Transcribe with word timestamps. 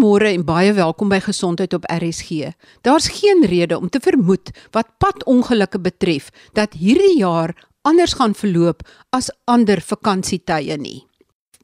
Goeiemôre 0.00 0.30
en 0.32 0.44
baie 0.48 0.70
welkom 0.72 1.10
by 1.12 1.18
Gesondheid 1.20 1.74
op 1.76 1.84
RSG. 1.92 2.54
Daar's 2.80 3.10
geen 3.12 3.44
rede 3.44 3.76
om 3.76 3.90
te 3.92 4.00
vermoed 4.00 4.48
wat 4.72 4.88
padongelukke 4.96 5.76
betref 5.76 6.30
dat 6.56 6.72
hierdie 6.72 7.18
jaar 7.18 7.52
anders 7.84 8.14
gaan 8.16 8.32
verloop 8.32 8.80
as 9.12 9.28
ander 9.44 9.82
vakansietye 9.84 10.78
nie. 10.80 11.04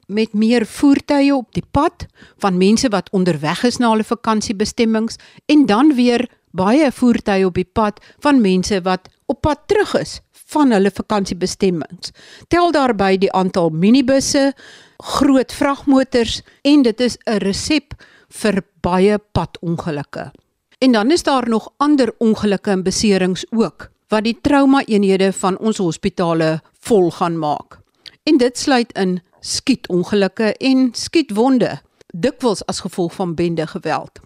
Met 0.07 0.35
meer 0.37 0.67
voertuie 0.69 1.33
op 1.33 1.49
die 1.57 1.65
pad 1.65 2.05
van 2.45 2.59
mense 2.61 2.91
wat 2.93 3.09
onderweg 3.17 3.63
is 3.65 3.81
na 3.81 3.95
hulle 3.95 4.05
vakansiebestemmings 4.05 5.17
en 5.49 5.65
dan 5.67 5.95
weer 5.97 6.27
baie 6.53 6.91
voertuie 6.93 7.47
op 7.47 7.57
die 7.57 7.71
pad 7.73 8.03
van 8.21 8.43
mense 8.45 8.83
wat 8.85 9.09
op 9.33 9.41
pad 9.49 9.63
terug 9.67 9.95
is 10.03 10.19
van 10.53 10.77
hulle 10.77 10.93
vakansiebestemmings. 10.93 12.13
Tel 12.53 12.69
daarby 12.73 13.17
die 13.17 13.33
aantal 13.33 13.73
minibusse, 13.73 14.53
groot 15.01 15.57
vragmotors 15.57 16.43
en 16.63 16.83
dit 16.83 17.01
is 17.01 17.17
'n 17.25 17.41
resep 17.41 17.97
vir 18.29 18.63
baie 18.81 19.19
padongelukke. 19.19 20.33
En 20.79 20.93
dan 20.93 21.11
is 21.11 21.23
daar 21.23 21.49
nog 21.49 21.73
ander 21.77 22.15
ongelukke 22.19 22.71
en 22.71 22.83
beserings 22.83 23.47
ook 23.51 23.91
wat 24.09 24.23
die 24.25 24.39
trauma-eenhede 24.41 25.33
van 25.33 25.59
ons 25.59 25.79
hospitale 25.83 26.61
vol 26.87 27.11
gaan 27.11 27.39
maak. 27.39 27.81
En 28.23 28.39
dit 28.39 28.59
sluit 28.59 28.93
in 28.93 29.21
skietongelukke 29.41 30.53
en 30.55 30.89
skietwonde, 30.95 31.81
dikwels 32.15 32.63
as 32.67 32.81
gevolg 32.81 33.15
van 33.15 33.35
bende 33.35 33.67
geweld. 33.67 34.21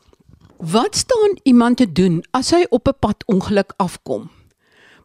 Wat 0.56 0.96
staan 0.96 1.38
iemand 1.42 1.76
te 1.76 1.92
doen 1.92 2.20
as 2.30 2.50
hy 2.50 2.66
op 2.68 2.88
'n 2.88 2.98
padongeluk 3.00 3.72
afkom? 3.76 4.30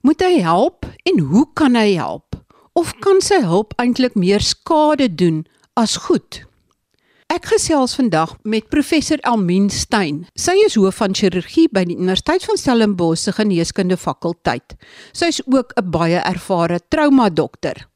Moet 0.01 0.21
hy 0.21 0.39
help 0.41 0.85
en 1.03 1.19
hoe 1.19 1.47
kan 1.53 1.75
hy 1.75 1.93
help? 1.93 2.35
Of 2.73 2.93
kan 2.99 3.21
sy 3.21 3.39
hulp 3.41 3.73
eintlik 3.75 4.15
meer 4.15 4.41
skade 4.41 5.15
doen 5.15 5.45
as 5.73 5.95
goed? 5.95 6.45
Ek 7.35 7.49
gesels 7.51 7.91
vandag 7.97 8.37
met 8.47 8.69
professor 8.71 9.19
Elmien 9.27 9.65
Stein. 9.73 10.21
Sy 10.39 10.53
is 10.63 10.77
hoof 10.79 11.01
van 11.01 11.11
chirurgie 11.17 11.65
by 11.67 11.81
die 11.83 11.97
Universiteit 11.97 12.45
van 12.47 12.55
Stellenbosch 12.55 13.25
se 13.25 13.33
geneeskunde 13.35 13.97
fakulteit. 13.99 14.77
Sy 15.11 15.27
is 15.33 15.41
ook 15.43 15.73
'n 15.75 15.91
baie 15.91 16.15
ervare 16.15 16.79
trauma 16.87 17.27
dokter. 17.29 17.89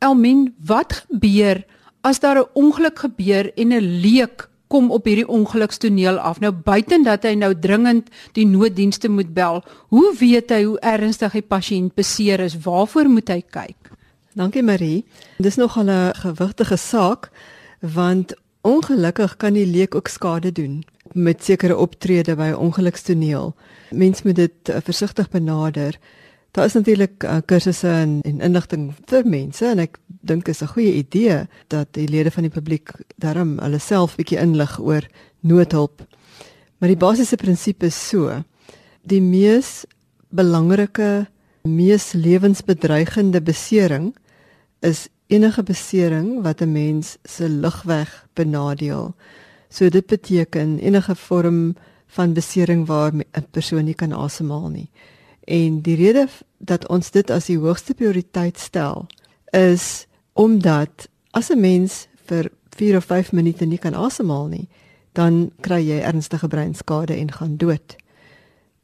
Elmien, 0.00 0.54
wat 0.64 1.04
gebeur 1.04 1.62
as 2.00 2.20
daar 2.20 2.38
'n 2.38 2.48
ongeluk 2.54 2.98
gebeur 2.98 3.52
en 3.54 3.72
'n 3.72 4.00
leek 4.00 4.48
kom 4.68 4.90
op 4.90 5.04
hierdie 5.04 5.28
ongelukstoneel 5.28 6.16
af? 6.16 6.40
Nou 6.40 6.52
buiten 6.52 7.02
dat 7.04 7.24
hy 7.24 7.34
nou 7.34 7.54
dringend 7.54 8.08
die 8.32 8.46
nooddienste 8.46 9.08
moet 9.08 9.34
bel, 9.34 9.62
hoe 9.88 10.14
weet 10.18 10.50
hy 10.50 10.64
hoe 10.64 10.80
ernstig 10.80 11.32
die 11.32 11.42
pasiënt 11.42 11.94
beseer 11.94 12.40
is? 12.40 12.56
Waarvoor 12.56 13.08
moet 13.08 13.28
hy 13.28 13.42
kyk? 13.50 13.90
Dankie 14.34 14.62
Marie. 14.62 15.04
Dis 15.38 15.56
nogal 15.56 15.90
'n 15.90 16.14
gewigtige 16.14 16.76
saak 16.76 17.30
want 17.80 18.34
ongelukkig 18.60 19.36
kan 19.36 19.54
die 19.54 19.66
leek 19.66 19.94
ook 19.94 20.08
skade 20.08 20.52
doen 20.52 20.84
met 21.12 21.44
sekere 21.44 21.76
optrede 21.76 22.36
by 22.36 22.50
ongelukstoneel. 22.52 23.54
Mens 23.90 24.22
moet 24.22 24.36
dit 24.36 24.68
uh, 24.68 24.76
versigtig 24.84 25.30
benader. 25.30 25.98
Daar 26.50 26.64
is 26.64 26.72
natuurlik 26.72 27.24
uh, 27.24 27.38
kursusse 27.46 27.88
en, 27.88 28.18
en 28.22 28.40
inligting 28.40 28.90
vir 29.06 29.26
mense 29.28 29.66
en 29.66 29.78
ek 29.84 29.98
dink 30.06 30.48
is 30.48 30.62
'n 30.62 30.72
goeie 30.74 30.92
idee 30.92 31.46
dat 31.68 31.92
die 31.92 32.08
lede 32.08 32.30
van 32.30 32.42
die 32.42 32.52
publiek 32.52 32.92
daarom 33.16 33.58
hulle 33.58 33.78
self 33.78 34.16
bietjie 34.16 34.40
inlig 34.40 34.78
oor 34.80 35.06
noodhulp. 35.40 36.02
Maar 36.78 36.88
die 36.88 37.00
basiese 37.00 37.36
prinsip 37.36 37.82
is 37.82 38.08
so: 38.08 38.42
die 39.02 39.20
mees 39.20 39.86
belangrike, 40.28 41.26
mees 41.62 42.12
lewensbedreigende 42.12 43.40
besering 43.40 44.16
is 44.80 45.08
enige 45.28 45.62
besering 45.62 46.42
wat 46.42 46.60
'n 46.60 46.72
mens 46.72 47.16
se 47.24 47.48
lugweg 47.48 48.26
benadeel. 48.32 49.14
So 49.68 49.88
dit 49.88 50.06
beteken 50.06 50.78
enige 50.78 51.14
vorm 51.14 51.76
van 52.06 52.32
besering 52.32 52.86
waar 52.86 53.12
'n 53.12 53.46
persoon 53.50 53.84
nie 53.84 53.94
kan 53.94 54.12
asemhaal 54.12 54.68
nie. 54.68 54.90
En 55.44 55.80
die 55.80 55.96
rede 55.96 56.28
dat 56.58 56.88
ons 56.88 57.10
dit 57.10 57.30
as 57.30 57.44
die 57.44 57.58
hoogste 57.58 57.94
prioriteit 57.94 58.58
stel 58.58 59.06
is 59.50 60.06
omdat 60.32 61.08
as 61.30 61.50
'n 61.50 61.60
mens 61.60 62.06
vir 62.24 62.50
4 62.70 62.96
of 62.96 63.04
5 63.04 63.32
minute 63.32 63.64
nie 63.64 63.78
kan 63.78 63.94
asemhaal 63.94 64.46
nie, 64.46 64.68
dan 65.12 65.50
kry 65.60 65.88
jy 65.88 65.98
ernstige 66.00 66.48
breinskade 66.48 67.14
en 67.14 67.32
gaan 67.32 67.56
dood. 67.56 67.96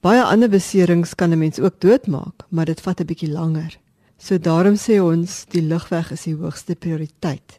Baie 0.00 0.22
ander 0.22 0.48
beserings 0.48 1.14
kan 1.14 1.30
'n 1.30 1.38
mens 1.38 1.60
ook 1.60 1.80
doodmaak, 1.80 2.46
maar 2.48 2.64
dit 2.64 2.80
vat 2.80 3.00
'n 3.00 3.06
bietjie 3.06 3.30
langer. 3.30 3.78
So 4.18 4.38
daarom 4.38 4.76
sê 4.76 5.00
ons 5.02 5.44
die 5.52 5.62
lugweg 5.62 6.10
is 6.12 6.22
die 6.22 6.36
hoogste 6.36 6.74
prioriteit. 6.74 7.58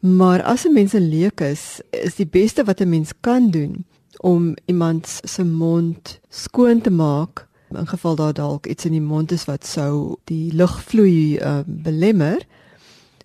Maar 0.00 0.42
as 0.42 0.64
'n 0.66 0.72
mens 0.72 0.94
'n 0.94 1.08
leek 1.08 1.40
is, 1.40 1.80
is 1.90 2.14
die 2.14 2.26
beste 2.26 2.64
wat 2.64 2.80
'n 2.80 2.88
mens 2.88 3.12
kan 3.20 3.50
doen 3.50 3.84
om 4.20 4.56
iemand 4.64 5.20
se 5.24 5.44
mond 5.44 6.20
skoon 6.28 6.80
te 6.80 6.90
maak 6.90 7.46
in 7.70 7.86
geval 7.86 8.14
daar 8.14 8.32
dalk 8.32 8.66
iets 8.66 8.84
in 8.84 8.92
die 8.92 9.00
mond 9.00 9.32
is 9.32 9.44
wat 9.44 9.66
sou 9.66 10.16
die 10.24 10.52
lugvloei 10.54 11.38
uh, 11.38 11.58
belemmer. 11.66 12.46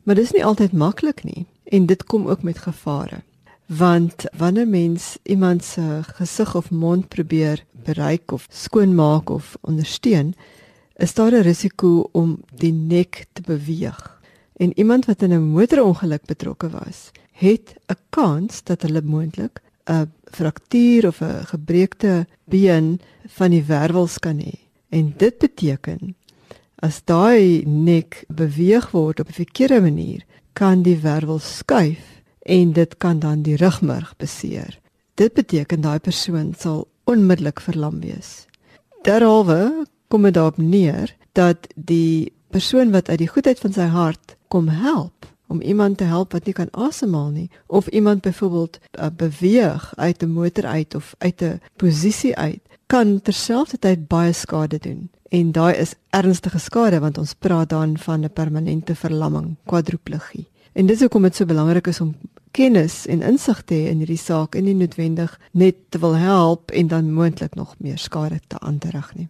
Maar 0.03 0.15
dit 0.15 0.23
is 0.23 0.31
nie 0.31 0.45
altyd 0.45 0.71
maklik 0.71 1.23
nie 1.23 1.45
en 1.63 1.85
dit 1.85 2.03
kom 2.03 2.27
ook 2.27 2.43
met 2.43 2.57
gevare. 2.57 3.21
Want 3.65 4.25
wanneer 4.37 4.67
mens 4.67 5.17
iemand 5.23 5.63
se 5.63 6.01
gesig 6.01 6.55
of 6.55 6.71
mond 6.71 7.07
probeer 7.07 7.65
bereik 7.83 8.31
of 8.31 8.47
skoon 8.49 8.95
maak 8.95 9.29
of 9.29 9.57
ondersteun, 9.61 10.33
is 10.99 11.13
daar 11.13 11.31
'n 11.31 11.41
risiko 11.41 12.09
om 12.11 12.39
die 12.55 12.73
nek 12.73 13.25
te 13.33 13.41
beweeg. 13.41 14.19
En 14.55 14.77
iemand 14.79 15.05
wat 15.05 15.21
in 15.21 15.33
'n 15.33 15.51
motorongeluk 15.51 16.25
betrokke 16.25 16.69
was, 16.69 17.11
het 17.31 17.75
'n 17.87 17.97
kans 18.09 18.63
dat 18.63 18.81
hulle 18.81 19.01
moontlik 19.01 19.61
'n 19.85 20.11
fraktuur 20.23 21.07
of 21.07 21.21
'n 21.21 21.45
gebreekte 21.45 22.27
been 22.43 22.99
van 23.27 23.49
die 23.49 23.63
wervels 23.63 24.19
kan 24.19 24.37
hê. 24.39 24.59
En 24.89 25.13
dit 25.17 25.37
beteken 25.37 26.15
as 26.75 27.01
daai 27.03 27.63
nek 27.65 28.23
beweeg 28.27 28.91
word 28.91 29.19
op 29.19 29.27
'n 29.27 29.33
verkeerde 29.33 29.81
manier, 29.81 30.25
kan 30.53 30.81
die 30.81 30.97
wervel 30.97 31.39
skuif 31.39 32.21
en 32.39 32.73
dit 32.73 32.97
kan 32.97 33.19
dan 33.19 33.41
die 33.41 33.55
rugmurg 33.55 34.13
beseer. 34.17 34.79
Dit 35.13 35.33
beteken 35.33 35.81
daai 35.81 35.99
persoon 35.99 36.53
sal 36.57 36.87
onmiddellik 37.03 37.59
verlam 37.59 37.99
wees. 37.99 38.45
Derhalwe 39.01 39.85
kom 40.09 40.25
dit 40.25 40.33
daarop 40.33 40.57
neer 40.57 41.15
dat 41.37 41.67
die 41.75 42.33
persoon 42.49 42.91
wat 42.91 43.09
uit 43.09 43.21
die 43.21 43.29
goedheid 43.29 43.59
van 43.61 43.73
sy 43.73 43.87
hart 43.93 44.35
kom 44.49 44.67
help 44.67 45.27
om 45.47 45.61
iemand 45.61 45.97
te 45.97 46.09
help 46.09 46.33
wat 46.33 46.45
nie 46.45 46.53
kan 46.57 46.69
asemhaal 46.71 47.29
nie 47.29 47.49
of 47.67 47.87
iemand 47.87 48.21
byvoorbeeld 48.25 48.79
uh, 48.79 49.09
beweeg 49.17 49.93
uit 49.95 50.23
'n 50.23 50.33
motor 50.33 50.65
uit 50.65 50.95
of 50.95 51.15
uit 51.17 51.41
'n 51.41 51.61
posisie 51.75 52.35
uit 52.35 52.61
kan 52.87 53.21
terselfdertyd 53.21 54.07
baie 54.07 54.33
skade 54.33 54.77
doen. 54.77 55.09
En 55.29 55.51
daai 55.51 55.75
is 55.75 55.93
ernstige 56.09 56.59
skade 56.59 56.99
want 56.99 57.17
ons 57.17 57.33
praat 57.33 57.69
dan 57.69 57.97
van 57.97 58.23
'n 58.23 58.33
permanente 58.33 58.95
verlamming 58.95 59.55
kwadriplegie 59.65 60.47
en 60.73 60.85
dis 60.85 60.99
hoekom 60.99 61.21
dit 61.21 61.35
so 61.35 61.45
belangrik 61.45 61.87
is 61.87 62.01
om 62.01 62.15
kennis 62.51 63.05
en 63.07 63.21
insig 63.21 63.61
te 63.63 63.73
hê 63.73 63.89
in 63.89 63.97
hierdie 64.03 64.17
saak 64.17 64.55
en 64.55 64.63
nie 64.63 64.75
noodwendig 64.75 65.39
net 65.51 65.75
te 65.89 65.99
wil 65.99 66.15
help 66.15 66.71
en 66.71 66.87
dan 66.87 67.11
moontlik 67.13 67.55
nog 67.55 67.75
meer 67.77 67.97
skade 67.97 68.39
te 68.47 68.59
aanrig 68.59 69.15
nie 69.15 69.27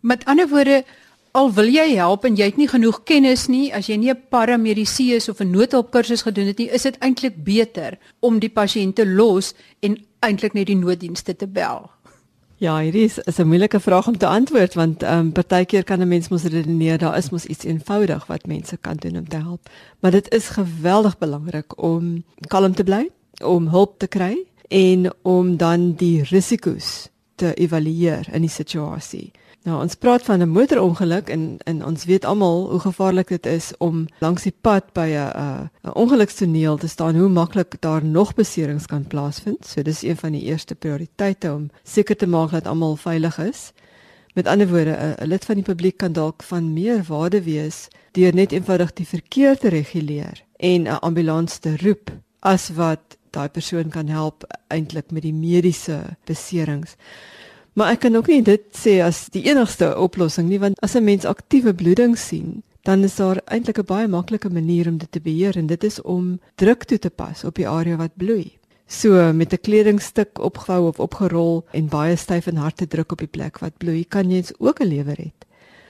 Met 0.00 0.24
ander 0.24 0.48
woorde, 0.48 0.84
al 1.30 1.52
wil 1.52 1.68
jy 1.68 1.94
help 1.94 2.24
en 2.24 2.36
jy 2.36 2.48
het 2.50 2.56
nie 2.56 2.68
genoeg 2.68 3.02
kennis 3.04 3.46
nie, 3.52 3.68
as 3.74 3.86
jy 3.86 3.96
nie 3.96 4.10
'n 4.10 4.22
paramedisy 4.30 5.12
is 5.12 5.28
of 5.28 5.40
'n 5.40 5.50
noodhulpkursus 5.50 6.22
gedoen 6.22 6.46
het 6.46 6.58
nie, 6.58 6.70
is 6.70 6.82
dit 6.82 6.98
eintlik 6.98 7.44
beter 7.44 7.98
om 8.20 8.38
die 8.38 8.48
pasiënt 8.48 8.94
te 8.94 9.06
los 9.06 9.54
en 9.80 9.98
eintlik 10.20 10.52
net 10.54 10.66
die 10.66 10.76
nooddienste 10.76 11.36
te 11.36 11.46
bel. 11.46 11.90
Ja, 12.56 12.80
is, 12.80 13.18
is 13.18 13.38
'n 13.38 13.46
moeilike 13.46 13.80
vraag 13.80 14.06
om 14.06 14.18
te 14.18 14.26
antwoord 14.26 14.74
want 14.74 15.02
ehm 15.02 15.18
um, 15.18 15.32
partykeer 15.32 15.84
kan 15.84 16.00
'n 16.00 16.08
mens 16.08 16.28
mos 16.28 16.42
redeneer 16.42 16.98
daar 16.98 17.16
is 17.16 17.30
mos 17.30 17.44
iets 17.44 17.64
eenvoudig 17.64 18.26
wat 18.26 18.46
mense 18.46 18.76
kan 18.76 18.96
doen 18.96 19.16
om 19.16 19.28
te 19.28 19.36
help. 19.36 19.68
Maar 20.00 20.10
dit 20.10 20.34
is 20.34 20.48
geweldig 20.48 21.18
belangrik 21.18 21.82
om 21.82 22.24
kalm 22.48 22.74
te 22.74 22.84
bly, 22.84 23.10
om 23.44 23.68
hulp 23.68 23.98
te 23.98 24.06
kry 24.06 24.36
en 24.68 25.12
om 25.22 25.56
dan 25.56 25.94
die 25.94 26.22
risiko's 26.22 27.08
te 27.34 27.54
evalueer 27.54 28.28
in 28.32 28.40
die 28.40 28.50
situasie. 28.50 29.32
Nou 29.62 29.76
ons 29.82 29.94
praat 29.94 30.22
van 30.24 30.40
'n 30.40 30.48
motorongeluk 30.48 31.28
en 31.28 31.58
en 31.64 31.84
ons 31.84 32.04
weet 32.04 32.24
almal 32.24 32.70
hoe 32.70 32.80
gevaarlik 32.80 33.28
dit 33.28 33.46
is 33.46 33.72
om 33.78 34.06
langs 34.18 34.42
die 34.42 34.54
pad 34.60 34.92
by 34.92 35.08
'n 35.08 35.70
'n 35.84 35.92
ongelukstoneel 35.92 36.76
te 36.76 36.88
staan, 36.88 37.16
hoe 37.16 37.28
maklik 37.28 37.80
daar 37.80 38.04
nog 38.04 38.34
beserings 38.34 38.86
kan 38.86 39.06
plaasvind. 39.06 39.66
So 39.66 39.82
dis 39.82 40.02
een 40.02 40.16
van 40.16 40.32
die 40.32 40.42
eerste 40.42 40.74
prioriteite 40.74 41.52
om 41.52 41.70
seker 41.82 42.16
te 42.16 42.26
maak 42.26 42.50
dat 42.50 42.66
almal 42.66 42.96
veilig 42.96 43.38
is. 43.38 43.72
Met 44.34 44.46
ander 44.46 44.68
woorde, 44.68 45.16
'n 45.18 45.26
lid 45.26 45.44
van 45.44 45.54
die 45.54 45.64
publiek 45.64 45.96
kan 45.96 46.12
dalk 46.12 46.42
van 46.42 46.72
meer 46.72 47.02
waarde 47.06 47.42
wees 47.42 47.88
deur 48.12 48.34
net 48.34 48.52
eenvoudig 48.52 48.92
die 48.92 49.06
verkeer 49.06 49.58
te 49.58 49.68
reguleer 49.68 50.44
en 50.56 50.82
'n 50.82 51.00
ambulans 51.00 51.58
te 51.58 51.76
roep 51.76 52.10
as 52.38 52.68
wat 52.68 53.00
daai 53.30 53.48
persoon 53.48 53.88
kan 53.88 54.08
help 54.08 54.44
eintlik 54.68 55.10
met 55.10 55.22
die 55.22 55.34
mediese 55.34 56.00
beserings. 56.24 56.96
Maar 57.80 57.94
ek 57.94 58.02
kan 58.04 58.16
ook 58.18 58.26
nie 58.28 58.42
dit 58.44 58.64
sê 58.76 58.98
as 59.00 59.30
die 59.32 59.46
enigste 59.48 59.86
oplossing 59.96 60.50
nie 60.50 60.58
want 60.60 60.76
as 60.84 60.96
'n 60.96 61.04
mens 61.04 61.24
aktiewe 61.24 61.72
bloeding 61.72 62.18
sien, 62.18 62.62
dan 62.84 63.04
is 63.04 63.16
daar 63.16 63.40
eintlik 63.48 63.78
'n 63.78 63.88
baie 63.88 64.08
maklike 64.08 64.50
manier 64.50 64.88
om 64.88 64.98
dit 64.98 65.12
te 65.12 65.20
beheer 65.20 65.56
en 65.56 65.66
dit 65.66 65.84
is 65.84 66.02
om 66.02 66.40
druk 66.56 66.84
toe 66.84 66.98
te 66.98 67.10
pas 67.10 67.44
op 67.44 67.54
die 67.54 67.68
area 67.68 67.96
wat 67.96 68.16
bloei. 68.16 68.58
So 68.86 69.32
met 69.32 69.52
'n 69.52 69.60
kledingstuk 69.60 70.38
opgevou 70.38 70.88
of 70.88 71.00
opgerol 71.00 71.64
en 71.72 71.88
baie 71.88 72.16
styf 72.16 72.46
en 72.46 72.56
hard 72.56 72.76
te 72.76 72.86
druk 72.86 73.12
op 73.12 73.18
die 73.18 73.32
plek 73.32 73.58
wat 73.58 73.78
bloei, 73.78 74.04
kan 74.04 74.30
jy 74.30 74.44
ook 74.58 74.80
'n 74.80 74.86
lewer 74.88 75.16
hê. 75.16 75.32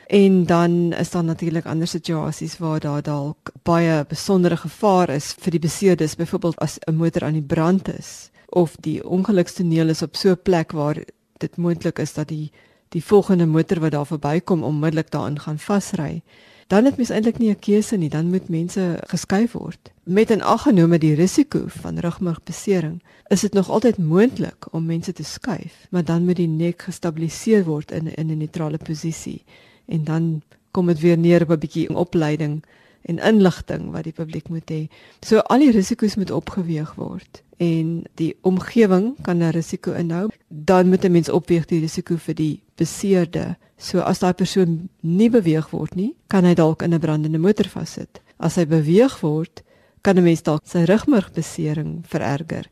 En 0.06 0.46
dan 0.46 0.92
is 0.92 1.10
daar 1.10 1.24
natuurlik 1.24 1.66
ander 1.66 1.88
situasies 1.88 2.58
waar 2.58 2.80
daar 2.80 3.02
dalk 3.02 3.52
baie 3.62 4.04
besondere 4.08 4.56
gevaar 4.56 5.10
is 5.10 5.34
vir 5.38 5.50
die 5.50 5.60
beseerdes, 5.60 6.16
byvoorbeeld 6.16 6.58
as 6.58 6.78
'n 6.86 6.94
motor 6.94 7.24
aan 7.24 7.32
die 7.32 7.54
brand 7.54 7.98
is 7.98 8.30
of 8.48 8.76
die 8.80 9.08
ongelukstoneel 9.08 9.88
is 9.88 10.02
op 10.02 10.16
so 10.16 10.30
'n 10.30 10.42
plek 10.42 10.72
waar 10.72 10.96
dit 11.40 11.56
moontlik 11.56 11.98
is 11.98 12.12
dat 12.12 12.28
die 12.28 12.50
die 12.90 13.04
volgende 13.04 13.46
motor 13.46 13.80
wat 13.80 13.90
daar 13.90 14.06
verbykom 14.06 14.62
onmiddellik 14.62 15.10
daarin 15.10 15.38
gaan 15.38 15.58
vasry 15.58 16.22
dan 16.70 16.84
het 16.84 16.96
mens 16.96 17.10
eintlik 17.10 17.38
nie 17.38 17.50
'n 17.50 17.58
keuse 17.58 17.96
nie, 17.96 18.08
dan 18.08 18.30
moet 18.30 18.48
mense 18.48 18.98
geskuif 19.06 19.52
word. 19.52 19.90
Met 20.02 20.30
'n 20.30 20.40
aggenome 20.40 20.98
die 20.98 21.14
risiko 21.14 21.64
van 21.66 21.98
rugmurgbesering, 21.98 23.02
is 23.26 23.40
dit 23.40 23.52
nog 23.52 23.70
altyd 23.70 23.98
moontlik 23.98 24.66
om 24.70 24.86
mense 24.86 25.12
te 25.12 25.24
skuif, 25.24 25.86
maar 25.90 26.04
dan 26.04 26.24
moet 26.24 26.36
die 26.36 26.48
nek 26.48 26.82
gestabiliseer 26.82 27.64
word 27.64 27.90
in 27.90 28.14
in 28.14 28.30
'n 28.30 28.36
neutrale 28.36 28.78
posisie 28.78 29.44
en 29.86 30.04
dan 30.04 30.42
kom 30.70 30.86
dit 30.86 31.00
weer 31.00 31.18
neer 31.18 31.42
op 31.42 31.50
'n 31.50 31.58
bietjie 31.58 31.94
opleiding 31.94 32.64
en 33.02 33.18
inligting 33.18 33.90
wat 33.90 34.04
die 34.04 34.12
publiek 34.12 34.48
moet 34.48 34.70
hê. 34.70 34.88
So 35.22 35.38
al 35.38 35.64
die 35.64 35.72
risiko's 35.72 36.16
moet 36.16 36.30
opgeweeg 36.30 36.94
word 36.94 37.42
en 37.60 38.04
die 38.16 38.32
omgewing 38.48 39.16
kan 39.22 39.42
'n 39.42 39.52
risiko 39.52 39.92
inhou, 39.92 40.30
dan 40.48 40.88
moet 40.88 41.04
'n 41.04 41.12
mens 41.12 41.28
opweeg 41.28 41.66
die 41.66 41.80
risiko 41.80 42.16
vir 42.16 42.34
die 42.34 42.62
beseerde. 42.76 43.56
So 43.76 44.00
as 44.00 44.18
daai 44.18 44.32
persoon 44.32 44.88
nie 45.00 45.30
beweeg 45.30 45.70
word 45.70 45.94
nie, 45.94 46.14
kan 46.26 46.44
hy 46.44 46.54
dalk 46.54 46.82
in 46.82 46.94
'n 46.94 47.00
brandende 47.00 47.38
motor 47.38 47.68
vassit. 47.68 48.20
As 48.38 48.56
hy 48.56 48.64
beweeg 48.64 49.20
word, 49.20 49.62
kan 50.02 50.16
'n 50.16 50.24
mens 50.24 50.42
dalk 50.42 50.62
sy 50.64 50.84
rugmurgbesering 50.84 52.04
vererger. 52.06 52.66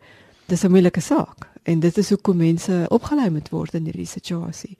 Dis 0.47 0.65
'n 0.65 0.71
moeilike 0.71 1.01
saak 1.01 1.49
en 1.65 1.81
dit 1.81 1.99
is 1.99 2.09
hoekom 2.09 2.37
mense 2.37 2.87
opgelei 2.89 3.31
moet 3.31 3.49
word 3.49 3.75
in 3.75 3.85
hierdie 3.85 4.07
situasie. 4.07 4.77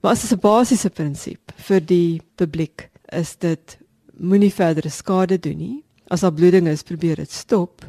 Maar 0.00 0.12
as 0.12 0.32
'n 0.32 0.40
basiese 0.40 0.90
prinsip 0.90 1.52
vir 1.56 1.80
die 1.80 2.22
publiek 2.36 2.90
is 3.12 3.36
dit 3.36 3.78
moenie 4.18 4.54
verdere 4.54 4.90
skade 4.90 5.38
doen 5.38 5.56
nie. 5.56 5.84
As 6.08 6.20
daar 6.20 6.32
bloeding 6.32 6.68
is, 6.68 6.82
probeer 6.82 7.16
dit 7.16 7.32
stop. 7.32 7.84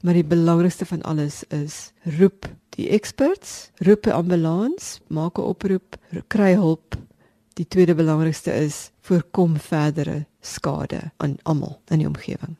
Maar 0.00 0.16
die 0.16 0.24
belangrikste 0.24 0.86
van 0.86 1.02
alles 1.02 1.42
is 1.52 1.92
roep 2.18 2.48
die 2.76 2.88
experts, 2.88 3.70
roep 3.84 4.06
'n 4.06 4.16
ambulans, 4.16 5.00
maak 5.08 5.38
'n 5.38 5.42
oproep, 5.42 5.96
kry 6.28 6.54
hulp. 6.54 6.96
Die 7.54 7.68
tweede 7.68 7.94
belangrikste 7.94 8.52
is 8.52 8.90
voorkom 9.00 9.56
verdere 9.56 10.26
skade 10.40 11.12
aan 11.16 11.36
almal 11.42 11.80
in 11.88 11.98
die 11.98 12.06
omgewing. 12.06 12.56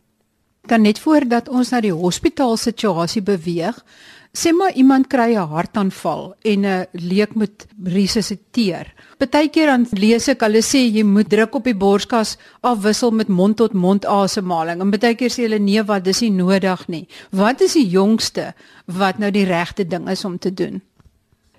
Dan 0.60 0.82
net 0.82 0.98
voordat 0.98 1.48
ons 1.48 1.70
na 1.70 1.80
die 1.80 1.92
hospitaal 1.92 2.56
situasie 2.56 3.22
beweeg, 3.22 3.84
sê 4.32 4.52
maar 4.54 4.72
iemand 4.72 5.06
kry 5.06 5.34
'n 5.34 5.48
hartaanval 5.48 6.34
en 6.42 6.66
'n 6.66 6.86
leek 6.92 7.34
moet 7.34 7.66
resusciteer. 7.84 8.94
Partykeer 9.18 9.66
dan 9.66 9.86
lees 9.90 10.28
ek 10.28 10.40
hulle 10.40 10.62
sê 10.62 10.78
jy 10.78 11.02
moet 11.02 11.28
druk 11.28 11.54
op 11.54 11.64
die 11.64 11.74
borskas 11.74 12.36
afwissel 12.60 13.10
met 13.10 13.28
mond 13.28 13.56
tot 13.56 13.72
mond 13.72 14.06
asemhaling. 14.06 14.80
En 14.80 14.90
partykeer 14.90 15.30
sê 15.30 15.42
hulle 15.42 15.58
nee, 15.58 15.82
wat 15.82 16.04
dis 16.04 16.20
nie 16.20 16.30
nodig 16.30 16.88
nie. 16.88 17.08
Wat 17.30 17.60
is 17.60 17.72
die 17.72 17.88
jongste 17.88 18.54
wat 18.86 19.18
nou 19.18 19.30
die 19.30 19.44
regte 19.44 19.86
ding 19.86 20.08
is 20.08 20.24
om 20.24 20.38
te 20.38 20.54
doen? 20.54 20.80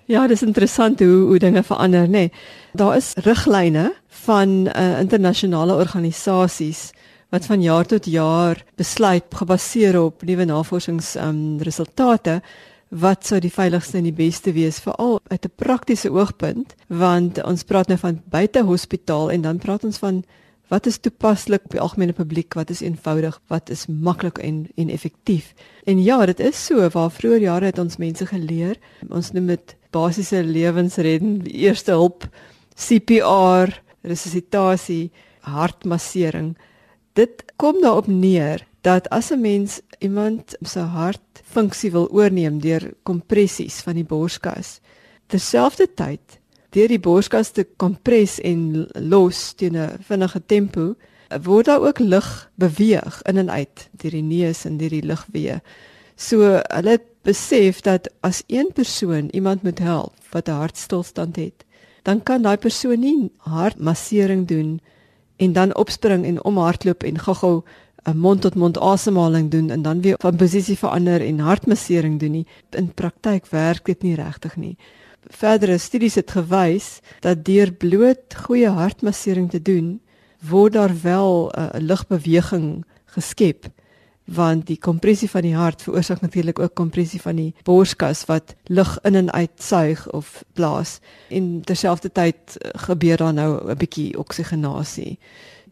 Ja, 0.04 0.26
dis 0.26 0.42
interessant 0.42 1.00
hoe 1.00 1.26
hoe 1.28 1.38
dinge 1.38 1.62
verander, 1.62 2.06
nê. 2.06 2.10
Nee. 2.10 2.32
Daar 2.72 2.96
is 2.96 3.14
riglyne 3.14 3.92
van 4.08 4.48
uh, 4.66 5.00
internasionale 5.00 5.74
organisasies 5.74 6.90
wat 7.32 7.48
van 7.48 7.62
jaar 7.64 7.88
tot 7.88 8.06
jaar 8.06 8.60
besluit 8.76 9.24
gebaseer 9.34 9.96
op 10.00 10.22
nuwe 10.28 10.44
navorsingsresultate 10.44 12.38
um, 12.40 12.44
wat 12.92 13.24
sou 13.24 13.38
die 13.40 13.52
veiligste 13.52 13.96
en 13.98 14.04
die 14.04 14.12
beste 14.16 14.52
wees 14.52 14.80
veral 14.84 15.20
uit 15.32 15.44
'n 15.46 15.56
praktiese 15.56 16.10
oogpunt 16.12 16.74
want 16.88 17.42
ons 17.42 17.64
praat 17.64 17.88
nou 17.88 17.98
van 17.98 18.20
buite 18.24 18.62
hospitaal 18.62 19.30
en 19.30 19.42
dan 19.42 19.58
praat 19.58 19.84
ons 19.84 19.98
van 19.98 20.24
wat 20.68 20.86
is 20.86 20.98
toepaslik 20.98 21.68
by 21.68 21.78
algemene 21.78 22.12
publiek 22.12 22.54
wat 22.54 22.70
is 22.70 22.80
eenvoudig 22.80 23.40
wat 23.48 23.70
is 23.70 23.86
maklik 23.86 24.38
en 24.38 24.68
en 24.76 24.88
effektief. 24.88 25.54
En 25.84 26.02
ja 26.02 26.26
dit 26.26 26.40
is 26.40 26.66
so 26.66 26.88
waar 26.88 27.10
vroeër 27.10 27.40
jare 27.40 27.64
het 27.64 27.78
ons 27.78 27.96
mense 27.96 28.26
geleer 28.26 28.76
ons 29.08 29.32
noem 29.32 29.46
dit 29.46 29.76
basiese 29.90 30.44
lewensredding 30.44 31.46
eerste 31.48 31.92
hulp 31.92 32.28
CPR 32.76 33.72
resuscitasie 34.02 35.10
hartmassering 35.40 36.56
dit 37.12 37.44
kom 37.56 37.80
daarop 37.80 38.06
neer 38.06 38.66
dat 38.82 39.08
as 39.08 39.30
'n 39.30 39.40
mens 39.40 39.80
iemand 39.98 40.56
se 40.60 40.78
hartfunksie 40.78 41.90
wil 41.90 42.08
oorneem 42.10 42.60
deur 42.60 42.94
kompressies 43.02 43.80
van 43.80 43.94
die 43.94 44.04
borskas, 44.04 44.80
terselfdertyd 45.26 46.40
deur 46.70 46.88
die 46.88 47.00
borskas 47.00 47.50
te 47.50 47.66
kompres 47.76 48.40
en 48.40 48.88
los 48.94 49.52
teen 49.52 49.76
'n 49.76 49.98
vinnige 50.00 50.40
tempo, 50.46 50.94
word 51.42 51.66
daar 51.66 51.80
ook 51.80 51.98
lug 51.98 52.50
beweeg 52.54 53.22
in 53.22 53.36
en 53.36 53.50
uit 53.50 53.88
deur 53.90 54.10
die 54.10 54.22
neus 54.22 54.64
en 54.64 54.76
deur 54.76 54.90
die 54.90 55.06
lugweë. 55.06 55.60
So 56.16 56.60
hulle 56.68 57.00
besef 57.22 57.80
dat 57.80 58.08
as 58.20 58.42
een 58.46 58.70
persoon 58.74 59.28
iemand 59.32 59.62
moet 59.62 59.78
help 59.78 60.14
wat 60.30 60.48
'n 60.48 60.60
hartstilstand 60.60 61.36
het, 61.36 61.64
dan 62.02 62.22
kan 62.22 62.42
daai 62.42 62.56
persoon 62.56 63.00
nie 63.00 63.30
hartmassering 63.36 64.48
doen 64.48 64.80
en 65.42 65.52
dan 65.52 65.74
opspring 65.76 66.24
en 66.24 66.44
omhardloop 66.44 67.02
en 67.02 67.18
gou-gou 67.18 67.62
'n 68.02 68.16
mond-tot-mond 68.18 68.78
asemhaling 68.78 69.50
doen 69.50 69.70
en 69.70 69.82
dan 69.82 70.00
weer 70.00 70.14
van 70.18 70.36
posisie 70.36 70.78
verander 70.78 71.20
en 71.20 71.38
hartmassering 71.38 72.20
doen 72.20 72.30
nie. 72.30 72.46
In 72.70 72.94
praktyk 72.94 73.46
werk 73.46 73.84
dit 73.84 74.02
nie 74.02 74.14
regtig 74.14 74.56
nie. 74.56 74.76
Verdere 75.26 75.78
studies 75.78 76.14
het 76.14 76.30
gewys 76.30 77.00
dat 77.20 77.44
deur 77.44 77.72
bloot 77.72 78.34
goeie 78.34 78.68
hartmassering 78.68 79.50
te 79.50 79.62
doen, 79.62 80.00
word 80.48 80.72
daar 80.72 80.94
wel 81.02 81.50
'n 81.50 81.60
uh, 81.60 81.68
ligbeweging 81.78 82.84
geskep 83.04 83.70
want 84.24 84.66
die 84.66 84.78
kompressie 84.78 85.30
van 85.30 85.42
die 85.42 85.54
hart 85.54 85.82
veroorsaak 85.82 86.20
natuurlik 86.20 86.58
ook 86.58 86.74
kompressie 86.74 87.20
van 87.20 87.36
die 87.36 87.54
borskas 87.64 88.24
wat 88.24 88.54
lug 88.66 88.98
in 89.02 89.14
en 89.14 89.32
uit 89.32 89.50
suig 89.58 90.10
of 90.10 90.44
blaas 90.52 91.00
en 91.28 91.60
terselfdertyd 91.64 92.36
uh, 92.58 92.70
gebeur 92.86 93.16
daar 93.16 93.34
nou 93.34 93.70
'n 93.70 93.76
bietjie 93.76 94.18
oksigenasie 94.18 95.18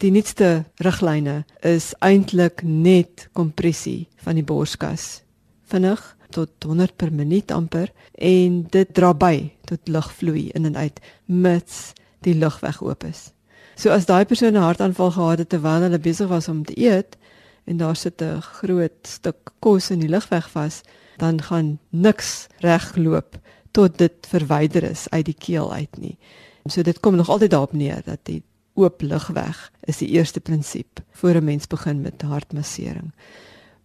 die 0.00 0.10
nuutste 0.14 0.64
riglyne 0.80 1.42
is 1.66 1.90
eintlik 2.00 2.62
net 2.64 3.26
kompressie 3.36 4.08
van 4.24 4.38
die 4.38 4.44
borskas. 4.46 5.20
Vinnig 5.68 6.00
tot 6.32 6.64
100 6.64 6.96
per 6.96 7.12
minuut 7.12 7.50
amper 7.52 7.90
en 8.14 8.62
dit 8.72 8.94
dra 8.96 9.10
by 9.12 9.50
tot 9.68 9.90
lugvloei 9.90 10.48
in 10.56 10.70
en 10.70 10.78
uit 10.78 11.02
mits 11.26 11.90
die 12.24 12.36
lugweg 12.38 12.80
oop 12.84 13.04
is. 13.04 13.30
So 13.76 13.92
as 13.92 14.06
daai 14.08 14.24
persoon 14.24 14.56
'n 14.56 14.62
hartaanval 14.62 15.10
gehad 15.10 15.38
het 15.38 15.48
terwyl 15.48 15.84
hulle 15.84 15.98
besig 15.98 16.28
was 16.28 16.48
om 16.48 16.64
te 16.64 16.76
eet 16.78 17.16
en 17.70 17.78
daar 17.78 17.96
sit 17.96 18.22
'n 18.22 18.40
groot 18.40 19.00
stuk 19.02 19.52
kos 19.58 19.90
in 19.90 20.00
die 20.02 20.08
lugweg 20.08 20.50
vas, 20.50 20.82
dan 21.16 21.42
gaan 21.42 21.78
niks 21.90 22.46
regloop 22.58 23.38
tot 23.70 23.98
dit 23.98 24.26
verwyder 24.28 24.82
is 24.82 25.08
uit 25.10 25.24
die 25.24 25.38
keel 25.38 25.72
uit 25.72 25.98
nie. 25.98 26.18
So 26.66 26.82
dit 26.82 27.00
kom 27.00 27.16
nog 27.16 27.28
altyd 27.28 27.50
daarop 27.50 27.72
neer 27.72 28.02
dat 28.04 28.18
die 28.22 28.42
oop 28.74 29.02
lugweg 29.02 29.70
is 29.80 30.00
die 30.00 30.08
eerste 30.08 30.40
prinsip 30.40 31.00
voor 31.10 31.34
'n 31.34 31.44
mens 31.44 31.66
begin 31.66 32.00
met 32.00 32.22
hartmassering. 32.22 33.12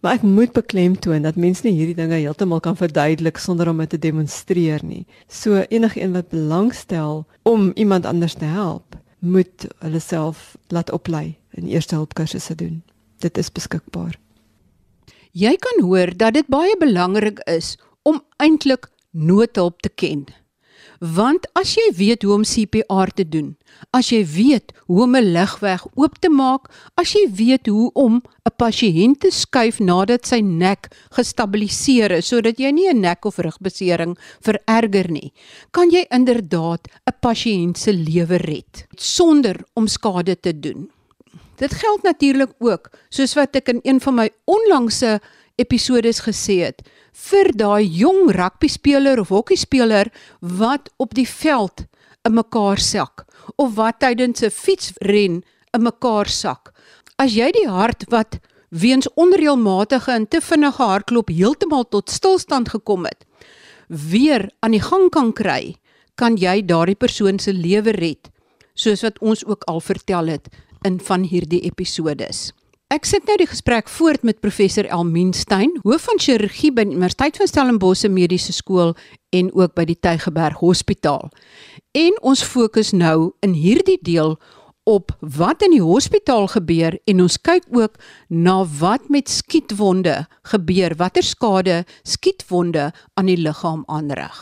Maar 0.00 0.14
ek 0.14 0.22
moet 0.22 0.52
beklemtoon 0.52 1.22
dat 1.22 1.36
mense 1.36 1.66
nie 1.66 1.72
hierdie 1.74 1.94
dinge 1.94 2.14
heeltemal 2.14 2.60
kan 2.60 2.76
verduidelik 2.76 3.36
sonder 3.36 3.68
om 3.68 3.78
dit 3.78 3.88
te 3.88 3.98
demonstreer 3.98 4.84
nie. 4.84 5.06
So 5.26 5.64
enigiemand 5.68 6.14
wat 6.14 6.28
belangstel 6.28 7.26
om 7.42 7.70
iemand 7.74 8.06
anders 8.06 8.34
te 8.34 8.44
help, 8.44 8.96
moet 9.18 9.66
hulle 9.78 10.00
self 10.00 10.56
laat 10.68 10.92
oplei 10.92 11.36
en 11.50 11.66
eerste 11.66 11.94
hulp 11.94 12.14
kursusse 12.14 12.54
doen. 12.54 12.82
Dit 13.20 13.38
is 13.38 13.52
beskikbaar. 13.52 14.18
Jy 15.36 15.56
kan 15.60 15.84
hoor 15.84 16.12
dat 16.16 16.34
dit 16.36 16.48
baie 16.48 16.76
belangrik 16.80 17.40
is 17.48 17.76
om 18.08 18.22
eintlik 18.40 18.88
noodhulp 19.12 19.80
te 19.84 19.88
ken. 19.88 20.26
Want 21.00 21.44
as 21.52 21.74
jy 21.76 21.90
weet 21.96 22.24
hoe 22.24 22.32
om 22.32 22.44
CPR 22.48 23.10
te 23.12 23.24
doen, 23.28 23.50
as 23.92 24.08
jy 24.12 24.22
weet 24.24 24.72
hoe 24.88 25.02
om 25.04 25.16
'n 25.16 25.32
ligweg 25.32 25.84
oop 25.94 26.16
te 26.20 26.28
maak, 26.28 26.72
as 26.96 27.12
jy 27.12 27.28
weet 27.28 27.66
hoe 27.66 27.90
om 27.92 28.22
'n 28.44 28.56
pasiënt 28.56 29.20
te 29.20 29.30
skuif 29.30 29.78
nadat 29.78 30.26
sy 30.26 30.40
nek 30.40 30.88
gestabiliseer 31.12 32.10
is 32.12 32.28
sodat 32.28 32.58
jy 32.58 32.70
nie 32.72 32.88
'n 32.88 33.00
nek 33.00 33.24
of 33.26 33.38
rugbesering 33.38 34.16
vererger 34.40 35.10
nie, 35.10 35.32
kan 35.70 35.90
jy 35.90 36.06
inderdaad 36.10 36.88
'n 37.06 37.18
pasiënt 37.20 37.76
se 37.76 37.92
lewe 37.92 38.36
red 38.36 38.86
sonder 38.96 39.64
om 39.74 39.86
skade 39.86 40.40
te 40.40 40.52
doen. 40.52 40.95
Dit 41.56 41.74
geld 41.74 42.02
natuurlik 42.02 42.52
ook, 42.58 42.90
soos 43.08 43.32
wat 43.34 43.56
ek 43.56 43.70
in 43.72 43.80
een 43.82 44.00
van 44.00 44.14
my 44.14 44.28
onlangse 44.44 45.16
episodes 45.56 46.20
gesê 46.26 46.60
het, 46.66 46.82
vir 47.16 47.48
daai 47.56 47.86
jong 47.88 48.28
rugby 48.36 48.68
speler 48.68 49.20
of 49.22 49.32
hokkie 49.32 49.56
speler 49.56 50.10
wat 50.40 50.90
op 51.00 51.14
die 51.16 51.28
veld 51.28 51.86
in 52.28 52.36
mekaar 52.36 52.80
sak 52.82 53.24
of 53.56 53.74
wat 53.78 54.00
tydens 54.04 54.42
'n 54.42 54.50
fietsren 54.50 55.42
in 55.72 55.82
mekaar 55.82 56.28
sak. 56.28 56.72
As 57.16 57.32
jy 57.32 57.50
die 57.52 57.68
hart 57.68 58.04
wat 58.08 58.38
weens 58.68 59.08
onreëlmatige 59.14 60.12
en 60.12 60.28
te 60.28 60.40
vinnige 60.40 60.82
hartklop 60.82 61.28
heeltemal 61.28 61.88
tot 61.88 62.10
stilstand 62.10 62.68
gekom 62.68 63.04
het, 63.04 63.24
weer 63.88 64.50
aan 64.60 64.70
die 64.70 64.82
gang 64.82 65.10
kan 65.10 65.32
kry, 65.32 65.76
kan 66.14 66.36
jy 66.36 66.62
daardie 66.66 66.96
persoon 66.96 67.38
se 67.38 67.52
lewe 67.52 67.90
red, 67.90 68.28
soos 68.74 69.02
wat 69.02 69.18
ons 69.18 69.44
ook 69.44 69.64
al 69.64 69.80
vertel 69.80 70.26
het 70.26 70.48
in 70.84 71.00
van 71.00 71.22
hierdie 71.22 71.62
episodes. 71.64 72.52
Ek 72.86 73.02
sit 73.08 73.24
nou 73.26 73.34
die 73.40 73.48
gesprek 73.50 73.88
voort 73.90 74.22
met 74.22 74.38
professor 74.44 74.86
Elmien 74.86 75.32
Stein, 75.34 75.72
hoof 75.82 76.04
van 76.06 76.20
chirurgie 76.22 76.70
by 76.70 76.84
Universiteit 76.86 77.36
van 77.40 77.48
Stellenbosch 77.50 78.04
Mediese 78.06 78.52
Skool 78.54 78.94
en 79.34 79.50
ook 79.54 79.74
by 79.74 79.84
die 79.88 79.98
Tygerberg 79.98 80.60
Hospitaal. 80.62 81.32
En 81.98 82.14
ons 82.22 82.44
fokus 82.46 82.92
nou 82.94 83.32
in 83.42 83.56
hierdie 83.58 83.98
deel 84.06 84.36
op 84.86 85.10
wat 85.18 85.64
in 85.66 85.74
die 85.74 85.82
hospitaal 85.82 86.46
gebeur 86.52 86.94
en 87.10 87.24
ons 87.24 87.40
kyk 87.42 87.66
ook 87.74 87.98
na 88.30 88.60
wat 88.78 89.10
met 89.10 89.28
skietwonde 89.34 90.20
gebeur, 90.46 90.94
watter 90.94 91.26
skade 91.26 91.82
skietwonde 92.06 92.92
aan 93.18 93.26
die 93.26 93.38
liggaam 93.40 93.82
aanrig. 93.90 94.38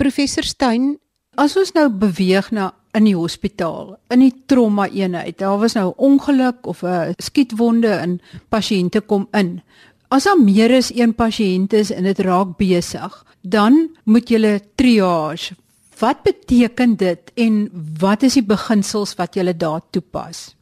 Professor 0.00 0.46
Stein, 0.48 0.94
as 1.36 1.58
ons 1.60 1.74
nou 1.76 1.90
beweeg 1.92 2.48
na 2.56 2.72
in 2.92 3.04
die 3.04 3.16
hospitaal, 3.16 3.96
in 4.10 4.24
die 4.24 4.32
trauma 4.46 4.88
eenheid. 4.88 5.38
Daar 5.38 5.58
was 5.58 5.74
nou 5.74 5.90
'n 5.90 5.98
ongeluk 5.98 6.66
of 6.66 6.82
'n 6.82 7.14
skietwonde 7.16 7.88
en 7.88 8.20
pasiënte 8.48 9.00
kom 9.00 9.28
in. 9.30 9.62
As 10.08 10.24
daar 10.24 10.40
meer 10.40 10.76
as 10.76 10.90
een 10.94 11.14
pasiënt 11.14 11.72
is 11.72 11.90
en 11.90 12.02
dit 12.02 12.18
raak 12.18 12.56
besig, 12.56 13.24
dan 13.42 13.88
moet 14.04 14.28
jy 14.28 14.60
triage. 14.74 15.54
Wat 15.98 16.22
beteken 16.22 16.96
dit 16.96 17.30
en 17.34 17.70
wat 17.98 18.22
is 18.22 18.34
die 18.34 18.42
beginsels 18.42 19.14
wat 19.14 19.34
jy 19.34 19.52
daar 19.56 19.80
toepas? 19.90 20.56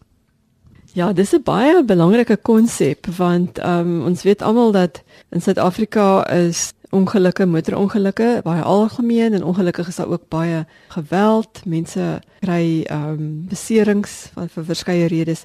Ja, 0.92 1.12
dis 1.12 1.32
'n 1.32 1.42
baie 1.42 1.84
belangrike 1.84 2.36
konsep 2.36 3.06
want 3.06 3.58
um, 3.64 4.02
ons 4.04 4.22
weet 4.22 4.42
almal 4.42 4.72
dat 4.72 5.02
in 5.30 5.40
Suid-Afrika 5.40 6.26
is 6.30 6.72
ongelukke, 6.90 7.46
motorongelukke 7.46 8.40
baie 8.44 8.62
algemeen 8.62 9.32
en 9.32 9.44
ongelukkig 9.44 9.88
is 9.88 9.96
daar 9.96 10.08
ook 10.08 10.28
baie 10.28 10.66
geweld. 10.88 11.64
Mense 11.64 12.20
kry 12.40 12.82
ehm 12.82 13.08
um, 13.08 13.44
beserings 13.48 14.30
van 14.34 14.48
vir 14.48 14.64
verskeie 14.64 15.06
redes. 15.06 15.44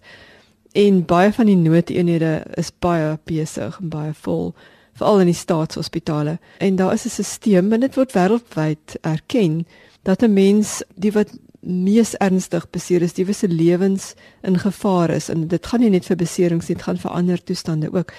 En 0.72 1.06
baie 1.06 1.34
van 1.34 1.46
die 1.46 1.58
noodeenhede 1.58 2.44
is 2.54 2.72
baie 2.80 3.20
besig 3.24 3.80
en 3.80 3.90
baie 3.90 4.14
vol, 4.14 4.54
veral 4.94 5.20
in 5.20 5.30
die 5.30 5.38
staatshospitale. 5.38 6.40
En 6.58 6.76
daar 6.76 6.94
is 6.94 7.06
'n 7.06 7.24
stelsel 7.24 7.72
en 7.72 7.80
dit 7.80 7.96
word 7.96 8.14
wêreldwyd 8.14 8.98
erken 9.02 9.66
dat 10.04 10.22
'n 10.24 10.34
mens 10.34 10.82
die 10.96 11.12
wat 11.12 11.30
mees 11.60 12.16
ernstig 12.18 12.70
beseer 12.70 13.02
is, 13.02 13.14
die 13.14 13.26
wisse 13.26 13.48
lewens 13.48 14.14
in 14.42 14.60
gevaar 14.60 15.10
is 15.10 15.30
en 15.30 15.48
dit 15.48 15.66
gaan 15.66 15.80
nie 15.80 15.90
net 15.90 16.06
vir 16.06 16.16
beserings 16.16 16.68
nie, 16.68 16.76
dit 16.76 16.86
gaan 16.86 16.98
vir 16.98 17.12
ander 17.12 17.44
toestande 17.44 17.92
ook. 17.94 18.12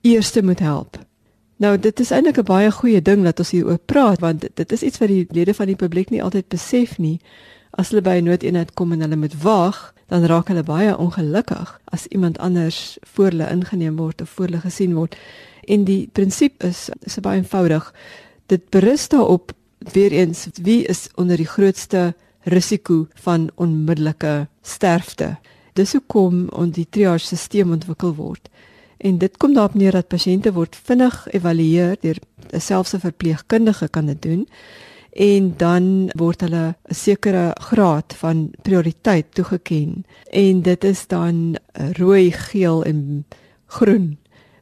Eerste 0.00 0.42
moet 0.42 0.58
help. 0.58 1.07
Nou 1.58 1.74
dit 1.78 2.00
is 2.00 2.10
eintlik 2.10 2.38
'n 2.38 2.46
baie 2.46 2.70
goeie 2.70 3.02
ding 3.02 3.24
dat 3.24 3.38
ons 3.38 3.50
hieroor 3.50 3.78
praat 3.78 4.20
want 4.20 4.46
dit 4.54 4.72
is 4.72 4.82
iets 4.82 4.98
wat 4.98 5.08
die 5.08 5.26
lede 5.30 5.54
van 5.54 5.66
die 5.66 5.76
publiek 5.76 6.10
nie 6.10 6.22
altyd 6.22 6.48
besef 6.48 6.98
nie. 6.98 7.20
As 7.70 7.88
hulle 7.88 8.02
by 8.02 8.18
'n 8.18 8.24
noodeenheid 8.24 8.74
kom 8.74 8.92
en 8.92 9.00
hulle 9.00 9.16
moet 9.16 9.42
wag, 9.42 9.94
dan 10.06 10.24
raak 10.24 10.48
hulle 10.48 10.62
baie 10.62 10.96
ongelukkig 10.96 11.80
as 11.84 12.06
iemand 12.06 12.38
anders 12.38 12.98
voor 13.02 13.24
hulle 13.24 13.50
ingeneem 13.50 13.96
word 13.96 14.20
of 14.20 14.30
voor 14.30 14.44
hulle 14.44 14.60
gesien 14.60 14.94
word. 14.94 15.16
En 15.64 15.84
die 15.84 16.08
prinsip 16.12 16.62
is 16.62 16.88
is 17.02 17.18
baie 17.20 17.38
eenvoudig. 17.38 17.94
Dit 18.46 18.70
berus 18.70 19.08
daarop 19.08 19.52
weer 19.92 20.12
eens 20.12 20.48
wie 20.62 20.84
is 20.84 21.08
onder 21.14 21.36
die 21.36 21.46
grootste 21.46 22.14
risiko 22.42 23.06
van 23.14 23.50
onmiddellike 23.54 24.46
sterfte. 24.62 25.36
Dis 25.72 25.92
hoekom 25.92 26.48
ons 26.48 26.74
die 26.74 26.86
triage 26.90 27.36
stelsel 27.36 27.70
ontwikkel 27.70 28.14
word. 28.14 28.48
En 28.98 29.18
dit 29.18 29.36
kom 29.36 29.54
daarop 29.54 29.74
neer 29.74 29.92
dat 29.92 30.08
pasiënte 30.08 30.52
word 30.52 30.76
vinnig 30.76 31.26
evalueer 31.30 31.96
deur 32.00 32.18
'n 32.52 32.60
selfse 32.60 32.98
verpleegkundige 32.98 33.88
kan 33.88 34.06
dit 34.06 34.22
doen 34.22 34.48
en 35.12 35.54
dan 35.56 36.10
word 36.16 36.40
hulle 36.40 36.76
'n 36.88 36.94
sekere 36.94 37.50
graad 37.60 38.14
van 38.14 38.50
prioriteit 38.62 39.34
toegeken 39.34 40.04
en 40.30 40.62
dit 40.62 40.84
is 40.84 41.06
dan 41.06 41.56
rooi, 41.92 42.32
geel 42.32 42.84
en 42.84 43.26
groen 43.66 44.18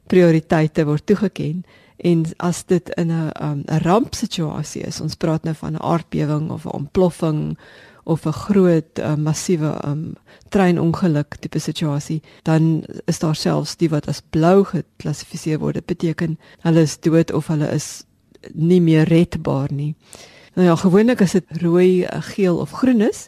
prioriteite 0.07 0.85
word 0.85 1.05
toegeken 1.05 1.63
en 1.97 2.25
as 2.37 2.65
dit 2.65 2.89
in 2.89 3.07
'n 3.07 3.31
um, 3.41 3.63
'n 3.65 3.81
rampsituasie 3.81 4.81
is 4.81 5.01
ons 5.01 5.15
praat 5.15 5.43
nou 5.43 5.55
van 5.55 5.73
'n 5.73 5.81
aardbewing 5.81 6.49
of 6.51 6.65
'n 6.65 6.71
ontploffing 6.71 7.57
of 8.07 8.25
'n 8.25 8.31
groot 8.31 8.99
uh, 8.99 9.15
massiewe 9.15 9.71
um, 9.85 10.15
treinongeluk 10.49 11.35
tipe 11.39 11.59
situasie, 11.59 12.21
dan 12.43 12.83
is 13.05 13.19
daar 13.19 13.35
selfs 13.35 13.75
die 13.75 13.89
wat 13.89 14.07
as 14.07 14.21
blou 14.29 14.63
geklassifiseer 14.63 15.59
word. 15.59 15.73
Dit 15.73 15.85
beteken 15.85 16.37
hulle 16.63 16.81
is 16.81 16.99
dood 16.99 17.33
of 17.33 17.47
hulle 17.47 17.67
is 17.73 18.03
nie 18.53 18.81
meer 18.81 19.03
redbaar 19.03 19.73
nie. 19.73 19.95
Nou 20.55 20.67
ja, 20.67 20.75
gewoonlik 20.75 21.19
is 21.19 21.31
dit 21.31 21.45
rooi, 21.61 22.03
eh, 22.03 22.21
geel 22.21 22.57
of 22.57 22.71
groen 22.71 23.01
is. 23.01 23.27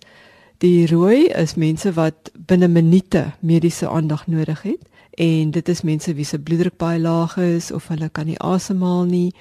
Die 0.58 0.88
rooi 0.88 1.28
is 1.28 1.56
mense 1.56 1.94
wat 1.94 2.32
binne 2.48 2.68
minute 2.68 3.34
mediese 3.40 3.90
aandag 3.90 4.28
nodig 4.28 4.62
het 4.62 4.88
en 5.12 5.52
dit 5.52 5.70
is 5.70 5.82
mense 5.82 6.14
wie 6.14 6.26
se 6.26 6.40
bloeddruk 6.40 6.78
baie 6.78 7.00
laag 7.00 7.38
is 7.38 7.72
of 7.72 7.88
hulle 7.88 8.10
kan 8.10 8.26
nie 8.26 8.40
asemhaal 8.40 9.04
nie 9.04 9.34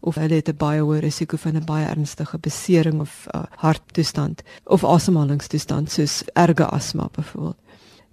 of 0.00 0.14
hulle 0.14 0.34
het 0.34 0.48
'n 0.48 0.56
baie 0.56 0.80
hoë 0.80 0.98
risiko 1.00 1.36
van 1.36 1.56
'n 1.56 1.64
baie 1.64 1.86
ernstige 1.86 2.38
besering 2.38 3.00
of 3.00 3.26
uh, 3.34 3.42
harttoestand 3.56 4.42
of 4.64 4.84
asemhalingstoestand 4.84 5.90
soos 5.90 6.22
erge 6.34 6.66
asma 6.66 7.08
byvoorbeeld. 7.12 7.56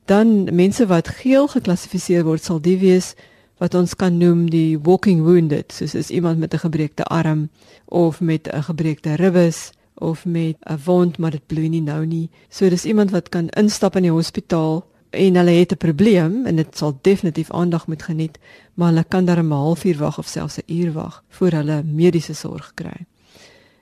Dan 0.06 0.56
mense 0.56 0.86
wat 0.88 1.08
geel 1.08 1.48
geklassifiseer 1.48 2.24
word 2.24 2.44
sal 2.44 2.62
die 2.62 2.78
wees 2.78 3.16
wat 3.58 3.74
ons 3.74 3.96
kan 3.96 4.18
noem 4.18 4.50
die 4.50 4.80
walking 4.80 5.22
wounded, 5.24 5.72
soos 5.72 5.96
is 5.96 6.10
iemand 6.10 6.40
met 6.40 6.54
'n 6.54 6.66
gebreekte 6.68 7.04
arm 7.04 7.50
of 7.86 8.22
met 8.22 8.48
'n 8.48 8.64
gebreekte 8.64 9.16
ribbes 9.16 9.72
of 9.94 10.26
met 10.26 10.56
'n 10.60 10.80
wond 10.86 11.18
maar 11.18 11.32
dit 11.32 11.48
bloei 11.48 11.70
nie 11.70 11.82
nou 11.82 12.06
nie. 12.06 12.30
So 12.50 12.70
dis 12.70 12.86
iemand 12.86 13.12
wat 13.12 13.30
kan 13.30 13.50
instap 13.50 13.96
in 13.96 14.02
die 14.02 14.12
hospitaal 14.12 14.86
en 15.14 15.36
hulle 15.36 15.52
het 15.52 15.72
'n 15.72 15.78
probleem 15.78 16.46
en 16.46 16.56
dit 16.56 16.78
sal 16.78 16.98
definitief 17.02 17.52
aandag 17.52 17.88
moet 17.88 18.04
geniet, 18.04 18.40
maar 18.74 18.88
hulle 18.88 19.06
kan 19.08 19.26
daar 19.26 19.44
'n 19.44 19.52
halfuur 19.52 19.98
wag 19.98 20.18
of 20.18 20.28
selfs 20.28 20.58
'n 20.58 20.74
uur 20.74 20.92
wag 20.92 21.24
voor 21.30 21.52
hulle 21.52 21.84
mediese 21.84 22.34
sorg 22.34 22.72
kry. 22.74 23.06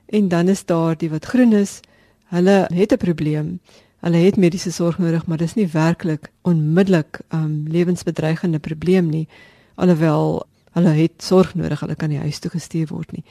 En 0.05 0.27
dan 0.27 0.47
is 0.47 0.65
daar 0.65 0.97
die 0.97 1.09
wat 1.09 1.25
groen 1.25 1.53
is, 1.53 1.79
hulle 2.25 2.67
het 2.73 2.91
'n 2.91 2.97
probleem. 2.97 3.59
Hulle 3.99 4.17
het 4.17 4.37
mediese 4.37 4.71
sorg 4.71 4.97
nodig, 4.97 5.25
maar 5.25 5.37
dis 5.37 5.53
nie 5.53 5.67
werklik 5.67 6.31
onmiddellik 6.41 7.19
'n 7.29 7.35
um, 7.35 7.63
lewensbedreigende 7.67 8.59
probleem 8.59 9.09
nie, 9.09 9.27
alhoewel 9.75 10.45
hulle 10.71 10.89
het 10.89 11.11
sorg 11.17 11.55
nodig, 11.55 11.79
hulle 11.79 11.95
kan 11.95 12.09
nie 12.09 12.19
huis 12.19 12.39
toe 12.39 12.51
gestuur 12.51 12.87
word 12.87 13.11
nie. 13.11 13.23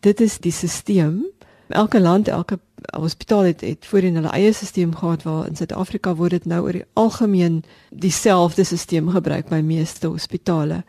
Dit 0.00 0.20
is 0.20 0.38
die 0.38 0.52
stelsel 0.52 1.32
elke 1.68 2.00
land, 2.00 2.28
elke 2.28 2.58
hospitaal 2.92 3.42
het 3.42 3.60
het 3.60 3.86
voorheen 3.86 4.14
hulle 4.14 4.32
eie 4.32 4.52
stelsel 4.52 4.92
gehad 4.92 5.22
waar 5.22 5.46
in 5.46 5.56
Suid-Afrika 5.56 6.14
word 6.14 6.30
dit 6.30 6.44
nou 6.44 6.62
oor 6.62 6.72
die 6.72 6.84
algemeen 6.92 7.62
dieselfde 7.90 8.64
stelsel 8.64 9.10
gebruik 9.10 9.48
by 9.48 9.60
meeste 9.64 10.06
hospitale. 10.06 10.84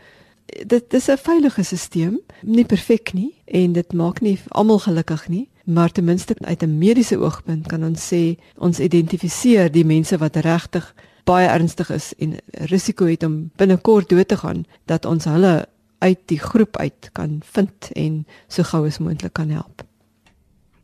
Dit 0.45 0.93
is 0.93 1.07
'n 1.09 1.17
veilige 1.17 1.63
stelsel, 1.63 2.19
nie 2.41 2.65
perfek 2.65 3.13
nie 3.13 3.33
en 3.45 3.73
dit 3.73 3.93
maak 3.93 4.21
nie 4.21 4.39
almal 4.49 4.79
gelukkig 4.79 5.27
nie, 5.27 5.49
maar 5.65 5.91
ten 5.91 6.03
minste 6.03 6.35
uit 6.39 6.63
'n 6.63 6.77
mediese 6.77 7.17
oogpunt 7.17 7.67
kan 7.67 7.83
ons 7.83 8.13
sê 8.13 8.37
ons 8.57 8.79
identifiseer 8.79 9.71
die 9.71 9.85
mense 9.85 10.17
wat 10.17 10.35
regtig 10.35 10.93
baie 11.23 11.47
ernstig 11.47 11.89
is 11.89 12.13
en 12.17 12.37
risiko 12.49 13.05
het 13.05 13.23
om 13.23 13.51
binnekort 13.55 14.09
dood 14.09 14.27
te 14.27 14.37
gaan 14.37 14.65
dat 14.85 15.05
ons 15.05 15.23
hulle 15.23 15.67
uit 15.97 16.19
die 16.25 16.39
groep 16.39 16.77
uit 16.77 17.09
kan 17.11 17.39
vind 17.43 17.89
en 17.93 18.25
so 18.47 18.63
gou 18.63 18.85
as 18.87 18.97
moontlik 18.97 19.33
kan 19.33 19.49
help. 19.49 19.83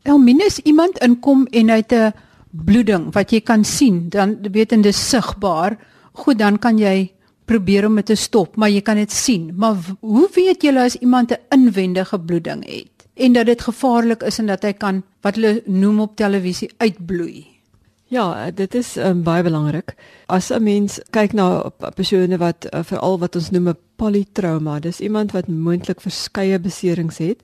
Elminus 0.03 0.60
iemand 0.65 0.98
inkom 1.05 1.46
en 1.51 1.70
hy 1.70 1.75
het 1.84 1.93
'n 1.93 2.13
bloeding 2.51 3.13
wat 3.13 3.31
jy 3.31 3.41
kan 3.41 3.63
sien, 3.63 4.10
dan 4.10 4.38
weet 4.51 4.72
en 4.72 4.81
dit 4.81 4.96
sigbaar. 4.96 5.77
Goed, 6.13 6.38
dan 6.38 6.60
kan 6.60 6.77
jy 6.77 7.12
probeer 7.46 7.86
om 7.86 7.96
dit 7.96 8.05
te 8.05 8.15
stop, 8.15 8.55
maar 8.55 8.70
jy 8.70 8.81
kan 8.81 8.96
dit 8.96 9.12
sien. 9.12 9.51
Maar 9.55 9.75
hoe 10.00 10.29
weet 10.34 10.63
jy 10.63 10.75
as 10.77 10.96
iemand 10.96 11.31
'n 11.31 11.39
inwendige 11.50 12.20
bloeding 12.20 12.65
het 12.65 12.89
en 13.15 13.34
dat 13.34 13.46
dit 13.46 13.62
gevaarlik 13.62 14.24
is 14.24 14.39
en 14.39 14.46
dat 14.46 14.63
hy 14.63 14.74
kan 14.74 15.03
wat 15.22 15.36
hulle 15.36 15.62
noem 15.65 16.00
op 16.00 16.15
televisie 16.15 16.70
uitbloei? 16.77 17.46
Ja, 18.08 18.51
dit 18.51 18.75
is 18.75 18.98
um, 18.98 19.24
baie 19.24 19.43
belangrik. 19.43 19.96
As 20.27 20.51
'n 20.51 20.63
mens 20.63 21.00
kyk 21.10 21.34
na 21.34 21.72
persone 21.96 22.38
wat 22.38 22.67
uh, 22.74 22.84
veral 22.84 23.20
wat 23.20 23.36
ons 23.36 23.50
noem 23.50 23.70
'n 23.70 23.77
polytrauma, 23.96 24.79
dis 24.79 25.00
iemand 25.00 25.31
wat 25.31 25.48
moontlik 25.48 26.01
verskeie 26.01 26.60
beserings 26.60 27.17
het 27.17 27.39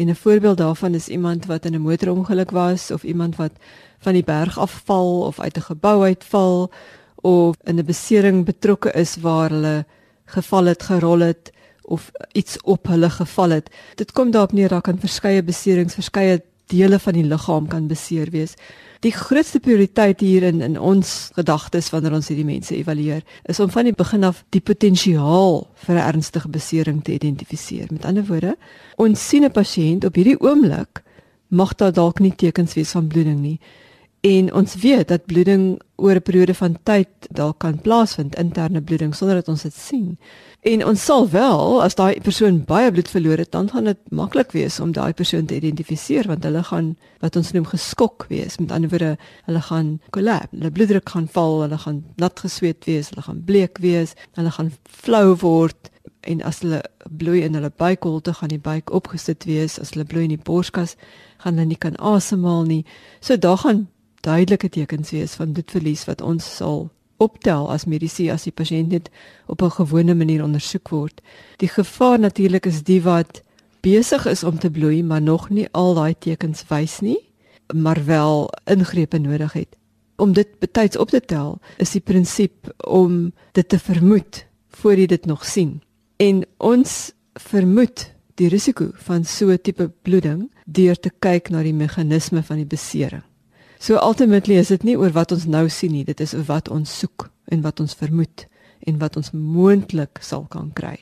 En 0.00 0.08
'n 0.08 0.14
voorbeeld 0.14 0.56
daarvan 0.56 0.94
is 0.94 1.08
iemand 1.08 1.46
wat 1.46 1.64
in 1.64 1.74
'n 1.74 1.80
motorongeluk 1.80 2.50
was 2.50 2.90
of 2.90 3.02
iemand 3.02 3.36
wat 3.36 3.52
van 3.98 4.12
die 4.12 4.24
berg 4.24 4.58
afval 4.58 5.20
of 5.20 5.40
uit 5.40 5.56
'n 5.56 5.60
gebou 5.60 6.02
uitval 6.02 6.70
of 7.14 7.56
in 7.62 7.78
'n 7.78 7.84
besering 7.84 8.44
betrokke 8.44 8.92
is 8.92 9.16
waar 9.16 9.50
hulle 9.50 9.84
geval 10.24 10.64
het, 10.64 10.82
gerol 10.82 11.18
het 11.18 11.52
of 11.82 12.10
iets 12.32 12.60
op 12.62 12.86
hulle 12.86 13.10
geval 13.10 13.50
het. 13.50 13.70
Dit 13.94 14.12
kom 14.12 14.30
daarop 14.30 14.52
neer 14.52 14.68
dat 14.68 14.82
kan 14.82 14.98
verskeie 14.98 15.42
beserings, 15.42 15.94
verskeie 15.94 16.42
dele 16.66 16.98
van 16.98 17.12
die 17.12 17.24
liggaam 17.24 17.66
kan 17.66 17.86
beseer 17.86 18.30
wees. 18.30 18.54
Die 19.00 19.12
grootste 19.12 19.60
prioriteit 19.64 20.20
hier 20.20 20.42
in 20.44 20.60
in 20.60 20.74
ons 20.76 21.30
gedagtes 21.32 21.86
wanneer 21.88 22.18
ons 22.18 22.26
hierdie 22.28 22.44
mense 22.44 22.74
evalueer, 22.76 23.22
is 23.48 23.60
om 23.60 23.70
van 23.72 23.86
die 23.88 23.96
begin 23.96 24.26
af 24.28 24.42
die 24.52 24.60
potensiaal 24.60 25.62
vir 25.86 25.94
'n 25.94 26.04
ernstige 26.04 26.48
besering 26.48 27.00
te 27.04 27.12
identifiseer. 27.12 27.86
Met 27.90 28.04
ander 28.04 28.26
woorde, 28.26 28.56
ons 28.96 29.28
sien 29.28 29.44
'n 29.44 29.52
pasiënt 29.52 30.04
op 30.04 30.14
hierdie 30.14 30.40
oomblik 30.40 31.02
mag 31.48 31.74
daar 31.74 31.92
dalk 31.92 32.20
nie 32.20 32.34
tekens 32.36 32.74
wees 32.74 32.90
van 32.90 33.06
bloeding 33.06 33.40
nie. 33.40 33.58
En 34.20 34.54
ons 34.54 34.74
weet 34.74 35.08
dat 35.08 35.24
bloeding 35.24 35.80
oor 35.96 36.14
'n 36.14 36.22
periode 36.22 36.54
van 36.54 36.76
tyd 36.82 37.08
dalk 37.30 37.58
kan 37.58 37.80
plaasvind, 37.80 38.36
interne 38.36 38.82
bloeding 38.82 39.14
sonder 39.14 39.36
dat 39.36 39.48
ons 39.48 39.62
dit 39.62 39.74
sien. 39.74 40.18
En 40.60 40.86
ons 40.86 41.04
sal 41.04 41.28
wel 41.28 41.82
as 41.82 41.94
daai 41.94 42.20
persoon 42.20 42.64
baie 42.64 42.90
bloed 42.92 43.08
verloor 43.08 43.36
het, 43.36 43.52
dan 43.52 43.70
gaan 43.70 43.84
dit 43.84 43.98
maklik 44.10 44.52
wees 44.52 44.80
om 44.80 44.92
daai 44.92 45.12
persoon 45.12 45.46
te 45.46 45.54
identifiseer 45.54 46.26
want 46.26 46.44
hulle 46.44 46.62
gaan 46.62 46.96
wat 47.18 47.36
ons 47.36 47.52
noem 47.52 47.64
geskok 47.64 48.26
wees. 48.28 48.58
Met 48.58 48.72
ander 48.72 48.90
woorde, 48.90 49.16
hulle 49.44 49.60
gaan 49.60 50.00
kollapse, 50.10 50.56
hulle 50.56 50.70
bloeddruk 50.70 51.08
gaan 51.08 51.28
val, 51.28 51.60
hulle 51.62 51.78
gaan 51.78 52.04
nat 52.16 52.40
gesweet 52.40 52.84
wees, 52.84 53.08
hulle 53.08 53.22
gaan 53.22 53.42
bleek 53.44 53.78
wees, 53.78 54.14
hulle 54.32 54.50
gaan 54.50 54.72
flou 54.84 55.36
word 55.36 55.90
en 56.20 56.42
as 56.42 56.60
hulle 56.60 56.82
bloei 57.08 57.40
in 57.42 57.54
hulle 57.54 57.72
buikholte 57.76 58.34
gaan 58.34 58.48
die 58.48 58.58
buik 58.58 58.90
opgesit 58.90 59.44
wees, 59.44 59.78
as 59.78 59.90
hulle 59.90 60.04
bloei 60.04 60.22
in 60.22 60.36
die 60.36 60.44
borskas 60.44 60.96
gaan 61.38 61.54
hulle 61.54 61.66
nie 61.66 61.80
kan 61.80 61.96
asemhaal 61.96 62.64
nie. 62.64 62.84
So 63.20 63.36
daar 63.36 63.56
gaan 63.56 63.88
duidelike 64.20 64.68
tekens 64.68 65.10
wees 65.10 65.34
van 65.38 65.52
bloedverlies 65.52 66.04
wat 66.04 66.20
ons 66.20 66.56
sal 66.56 66.88
optel 67.20 67.68
as 67.72 67.84
medisy 67.84 68.30
as 68.32 68.46
die 68.48 68.54
pasiënt 68.54 68.92
net 68.94 69.10
op 69.46 69.62
'n 69.62 69.70
gewone 69.70 70.14
manier 70.14 70.42
ondersoek 70.42 70.88
word. 70.88 71.20
Die 71.58 71.68
gevaar 71.68 72.18
natuurlik 72.18 72.66
is 72.66 72.82
die 72.82 73.02
wat 73.02 73.42
besig 73.80 74.26
is 74.26 74.44
om 74.44 74.58
te 74.58 74.70
bloei 74.70 75.02
maar 75.02 75.22
nog 75.22 75.50
nie 75.50 75.68
al 75.72 75.94
daai 75.94 76.14
tekens 76.18 76.64
wys 76.68 77.00
nie, 77.00 77.18
maar 77.74 78.04
wel 78.04 78.50
ingrepe 78.64 79.18
nodig 79.18 79.52
het. 79.52 79.76
Om 80.16 80.32
dit 80.32 80.58
betyds 80.58 80.96
op 80.96 81.08
te 81.08 81.20
tel 81.20 81.58
is 81.76 81.90
die 81.90 82.00
prinsip 82.00 82.72
om 82.86 83.32
dit 83.52 83.68
te 83.68 83.78
vermoed 83.78 84.46
voor 84.68 84.94
jy 84.94 85.06
dit 85.06 85.26
nog 85.26 85.44
sien. 85.44 85.82
En 86.16 86.44
ons 86.58 87.12
vermoed 87.34 88.12
die 88.34 88.48
risiko 88.48 88.90
van 88.94 89.24
so 89.24 89.50
'n 89.50 89.58
tipe 89.62 89.90
bloeding 90.02 90.50
deur 90.66 90.96
te 90.96 91.10
kyk 91.18 91.50
na 91.50 91.62
die 91.62 91.74
meganisme 91.74 92.42
van 92.42 92.56
die 92.56 92.66
besering. 92.66 93.29
So 93.80 93.96
ultimately 93.96 94.58
is 94.60 94.68
dit 94.68 94.82
nie 94.84 94.94
oor 95.00 95.14
wat 95.16 95.30
ons 95.32 95.46
nou 95.48 95.62
sien 95.72 95.94
nie, 95.94 96.04
dit 96.04 96.18
is 96.20 96.34
oor 96.36 96.44
wat 96.50 96.66
ons 96.68 96.90
soek 97.00 97.30
en 97.48 97.62
wat 97.64 97.80
ons 97.80 97.94
vermoed 97.96 98.44
en 98.84 98.98
wat 99.00 99.16
ons 99.16 99.32
moontlik 99.32 100.20
sal 100.20 100.44
kan 100.52 100.68
kry. 100.76 100.98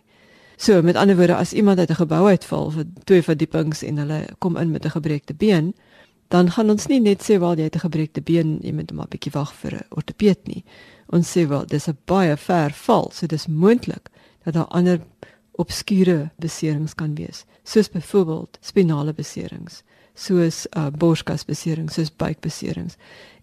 So 0.62 0.78
met 0.86 0.94
ander 0.94 1.18
woorde, 1.18 1.34
as 1.34 1.52
iemand 1.52 1.78
uit 1.82 1.90
'n 1.90 2.02
gebou 2.06 2.28
uitval 2.30 2.70
vir 2.70 2.84
twee 3.04 3.22
verdiepings 3.22 3.82
en 3.82 3.98
hulle 3.98 4.20
kom 4.38 4.56
in 4.56 4.70
met 4.70 4.84
'n 4.84 4.94
gebreekte 4.94 5.34
been, 5.34 5.74
dan 6.28 6.50
gaan 6.50 6.70
ons 6.70 6.86
nie 6.86 7.00
net 7.00 7.22
sê 7.22 7.38
wel 7.38 7.56
jy 7.56 7.62
het 7.64 7.74
'n 7.74 7.86
gebreekte 7.90 8.22
been, 8.22 8.58
jy 8.62 8.72
moet 8.72 8.92
maar 8.92 9.06
'n 9.06 9.10
bietjie 9.10 9.32
wag 9.32 9.52
vir 9.54 9.74
'n 9.74 9.86
ortopeed 9.90 10.46
nie. 10.46 10.64
Ons 11.08 11.36
sê 11.36 11.48
wel 11.48 11.66
dis 11.66 11.88
'n 11.88 11.98
baie 12.06 12.36
ver 12.36 12.70
val, 12.70 13.10
so 13.12 13.26
dis 13.26 13.46
moontlik 13.46 14.08
dat 14.44 14.54
daar 14.54 14.70
ander 14.70 15.00
obskure 15.52 16.30
beserings 16.38 16.94
kan 16.94 17.14
wees, 17.14 17.44
soos 17.64 17.90
byvoorbeeld 17.90 18.58
spinale 18.60 19.12
beserings 19.12 19.82
soos 20.18 20.66
uh, 20.76 20.88
borskasbesering, 20.90 21.90
soos 21.90 22.10
buikbeserings 22.10 22.98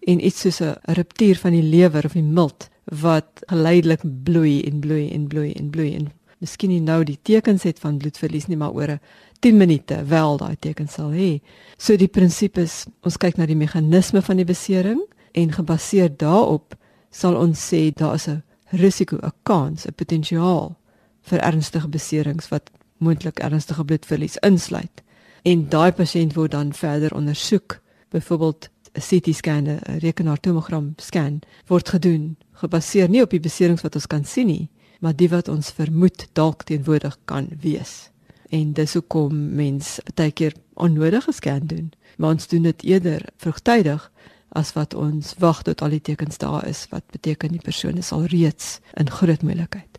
en 0.06 0.20
iets 0.24 0.40
soos 0.44 0.60
'n 0.60 0.76
ruptuur 0.98 1.36
van 1.36 1.52
die 1.52 1.62
lewer 1.62 2.04
of 2.04 2.12
die 2.12 2.22
milt 2.22 2.68
wat 2.84 3.42
geleidelik 3.50 4.02
bloei 4.24 4.62
en 4.62 4.80
bloei 4.80 5.10
en 5.10 5.26
bloei 5.26 5.52
en 5.52 5.70
bloei 5.70 5.94
en 5.94 6.12
miskien 6.38 6.70
nie 6.70 6.80
nou 6.80 7.02
die 7.04 7.18
tekens 7.22 7.62
het 7.62 7.80
van 7.80 7.98
bloedverlies 7.98 8.46
nie, 8.46 8.56
maar 8.56 8.74
oor 8.74 8.90
'n 8.90 9.00
10 9.40 9.56
minute 9.56 10.04
wel 10.04 10.36
daai 10.36 10.56
tekens 10.60 10.92
sal 10.92 11.10
hê. 11.10 11.40
So 11.78 11.96
die 11.96 12.08
prinsip 12.08 12.58
is 12.58 12.86
ons 13.02 13.16
kyk 13.16 13.36
na 13.36 13.46
die 13.46 13.56
meganisme 13.56 14.22
van 14.22 14.36
die 14.36 14.44
besering 14.44 15.00
en 15.32 15.52
gebaseer 15.52 16.16
daarop 16.16 16.76
sal 17.10 17.36
ons 17.36 17.72
sê 17.72 17.92
daar 17.94 18.14
is 18.14 18.28
'n 18.28 18.42
risiko, 18.70 19.16
'n 19.16 19.32
kans, 19.42 19.86
'n 19.86 19.94
potensiaal 19.94 20.76
vir 21.22 21.38
ernstige 21.38 21.88
beserings 21.88 22.48
wat 22.48 22.70
moontlik 22.98 23.38
ernstige 23.38 23.84
bloedverlies 23.84 24.36
insluit 24.36 25.02
en 25.46 25.68
daai 25.70 25.92
pasiënt 25.94 26.34
word 26.34 26.54
dan 26.56 26.72
verder 26.74 27.14
ondersoek. 27.14 27.78
Byvoorbeeld 28.10 28.68
'n 28.94 29.00
CT 29.08 29.34
scan, 29.34 29.66
'n 29.68 29.80
rekenaartomogram 29.98 30.92
scan 30.96 31.40
word 31.66 31.88
gedoen 31.88 32.36
gebaseer 32.52 33.08
nie 33.08 33.22
op 33.22 33.30
die 33.30 33.40
beserings 33.40 33.82
wat 33.82 33.94
ons 33.94 34.06
kan 34.06 34.24
sien 34.24 34.46
nie, 34.46 34.70
maar 35.00 35.16
die 35.16 35.28
wat 35.28 35.48
ons 35.48 35.70
vermoed 35.70 36.28
dalk 36.32 36.62
teenwoordig 36.62 37.18
kan 37.24 37.48
wees. 37.60 38.10
En 38.48 38.72
dis 38.72 38.94
hoekom 38.94 39.54
mens 39.54 39.98
baie 40.14 40.30
keer 40.30 40.54
onnodige 40.74 41.32
scan 41.32 41.66
doen. 41.66 41.92
Maar 42.16 42.30
ons 42.30 42.48
doen 42.48 42.62
dit 42.62 42.82
eerder 42.82 43.22
vroegtydig 43.36 44.12
as 44.48 44.72
wat 44.72 44.94
ons 44.94 45.34
wag 45.38 45.62
tot 45.62 45.82
al 45.82 45.88
die 45.88 46.00
tekens 46.00 46.38
daar 46.38 46.66
is 46.66 46.86
wat 46.90 47.02
beteken 47.10 47.52
die 47.52 47.60
persoon 47.60 47.96
is 47.96 48.12
al 48.12 48.24
reeds 48.24 48.80
in 48.94 49.10
groot 49.10 49.42
moeilikheid. 49.42 49.95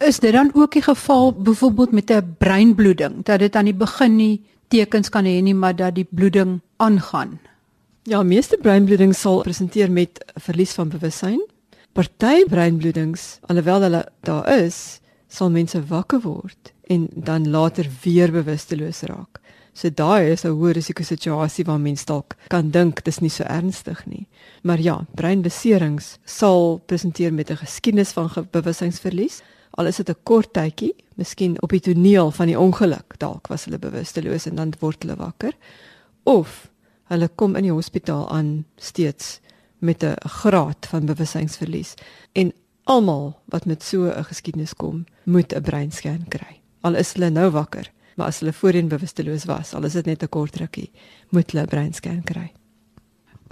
Is 0.00 0.18
dit 0.18 0.32
dan 0.32 0.50
ook 0.54 0.72
die 0.72 0.82
geval 0.82 1.32
byvoorbeeld 1.32 1.90
met 1.92 2.10
'n 2.10 2.34
breinbloeding 2.38 3.24
dat 3.24 3.38
dit 3.38 3.56
aan 3.56 3.64
die 3.64 3.74
begin 3.74 4.16
nie 4.16 4.44
tekens 4.68 5.08
kan 5.08 5.24
hê 5.24 5.42
nie 5.42 5.54
maar 5.54 5.76
dat 5.76 5.94
die 5.94 6.06
bloeding 6.10 6.60
aangaan? 6.76 7.40
Ja, 8.02 8.22
meeste 8.22 8.58
breinbloedings 8.62 9.20
sal 9.20 9.40
presenteer 9.40 9.92
met 9.92 10.24
verlies 10.34 10.72
van 10.72 10.88
bewussyn. 10.88 11.48
Party 11.92 12.44
breinbloedings, 12.44 13.38
alhoewel 13.40 13.80
hulle 13.80 14.08
daar 14.20 14.48
is, 14.64 15.00
sal 15.28 15.50
mense 15.50 15.86
wakker 15.86 16.20
word 16.20 16.72
en 16.82 17.08
dan 17.14 17.50
later 17.50 17.86
weer 18.02 18.32
bewusteloos 18.32 19.00
raak. 19.00 19.40
So 19.72 19.90
daai 19.94 20.30
is 20.30 20.44
'n 20.44 20.48
hoë 20.48 20.72
risiko 20.72 21.02
situasie 21.02 21.64
waar 21.64 21.80
mens 21.80 22.04
dalk 22.04 22.34
kan 22.48 22.70
dink 22.70 23.04
dis 23.04 23.18
nie 23.18 23.30
so 23.30 23.44
ernstig 23.44 24.06
nie. 24.06 24.26
Maar 24.62 24.80
ja, 24.80 25.06
breinbeserings 25.14 26.18
sal 26.24 26.80
presenteer 26.86 27.34
met 27.34 27.50
'n 27.50 27.56
geskiedenis 27.56 28.12
van 28.12 28.30
bewussynsverlies 28.50 29.42
al 29.70 29.86
is 29.86 29.96
dit 29.96 30.08
'n 30.10 30.22
kort 30.22 30.52
tydjie, 30.52 30.94
miskien 31.14 31.62
op 31.62 31.70
die 31.70 31.80
toneel 31.80 32.30
van 32.30 32.46
die 32.46 32.58
ongeluk, 32.58 33.18
dalk 33.18 33.46
was 33.46 33.64
hulle 33.64 33.78
bewusteloos 33.78 34.46
en 34.46 34.56
dan 34.56 34.72
word 34.80 35.02
hulle 35.02 35.16
wakker 35.16 35.52
of 36.24 36.70
hulle 37.04 37.28
kom 37.28 37.56
in 37.56 37.62
die 37.62 37.72
hospitaal 37.72 38.28
aan 38.30 38.64
steeds 38.76 39.40
met 39.78 40.02
'n 40.04 40.14
graad 40.28 40.86
van 40.86 41.06
bewussynsverlies 41.06 41.94
en 42.32 42.52
almal 42.84 43.40
wat 43.44 43.64
met 43.64 43.82
so 43.82 44.10
'n 44.10 44.24
geskiedenis 44.24 44.74
kom, 44.74 45.04
moet 45.24 45.54
'n 45.54 45.62
breinscan 45.62 46.24
kry. 46.28 46.60
Al 46.80 46.94
is 46.94 47.12
hulle 47.12 47.30
nou 47.30 47.50
wakker, 47.50 47.90
maar 48.16 48.26
as 48.26 48.38
hulle 48.38 48.52
voorheen 48.52 48.88
bewusteloos 48.88 49.44
was, 49.44 49.74
al 49.74 49.84
is 49.84 49.92
dit 49.92 50.06
net 50.06 50.22
'n 50.22 50.28
kort 50.28 50.56
rukkie, 50.56 50.90
moet 51.28 51.50
hulle 51.50 51.62
'n 51.62 51.68
breinscan 51.68 52.22
kry. 52.22 52.52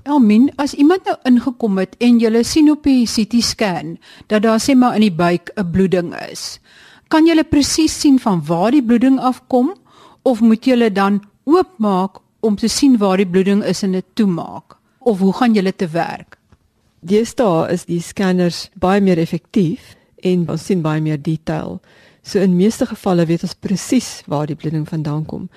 Elmin, 0.07 0.51
as 0.57 0.75
iemand 0.79 1.05
nou 1.09 1.17
ingekom 1.27 1.79
het 1.81 1.97
en 2.05 2.21
jy 2.23 2.43
sien 2.47 2.71
op 2.71 2.85
die 2.87 3.07
CT 3.07 3.43
scan 3.43 3.97
dat 4.31 4.45
daar 4.45 4.61
sê 4.63 4.77
maar 4.79 4.95
in 4.95 5.03
die 5.09 5.15
buik 5.15 5.51
'n 5.57 5.71
bloeding 5.71 6.15
is, 6.31 6.61
kan 7.09 7.27
jy 7.27 7.43
presies 7.43 8.01
sien 8.01 8.19
van 8.19 8.43
waar 8.47 8.71
die 8.71 8.83
bloeding 8.83 9.19
afkom 9.19 9.75
of 10.23 10.41
moet 10.41 10.65
jy 10.67 10.91
dan 10.91 11.23
oopmaak 11.45 12.21
om 12.41 12.57
te 12.57 12.69
sien 12.69 12.99
waar 12.99 13.17
die 13.17 13.27
bloeding 13.27 13.65
is 13.65 13.83
en 13.83 13.93
dit 13.93 14.05
toemaak 14.15 14.77
of 15.01 15.19
hoe 15.19 15.33
gaan 15.33 15.55
jy 15.55 15.73
te 15.73 15.89
werk? 15.89 16.39
Deesdae 17.01 17.73
is 17.73 17.85
die 17.85 18.01
scanners 18.01 18.71
baie 18.75 19.01
meer 19.01 19.19
effektief 19.19 19.97
en 20.23 20.49
ons 20.51 20.65
sien 20.65 20.83
baie 20.83 21.01
meer 21.01 21.23
detail. 21.23 21.81
So 22.23 22.39
in 22.39 22.57
meeste 22.57 22.87
gevalle 22.87 23.27
weet 23.27 23.43
ons 23.43 23.55
presies 23.55 24.23
waar 24.27 24.47
die 24.47 24.57
bloeding 24.57 24.89
vandaan 24.89 25.25
kom 25.25 25.49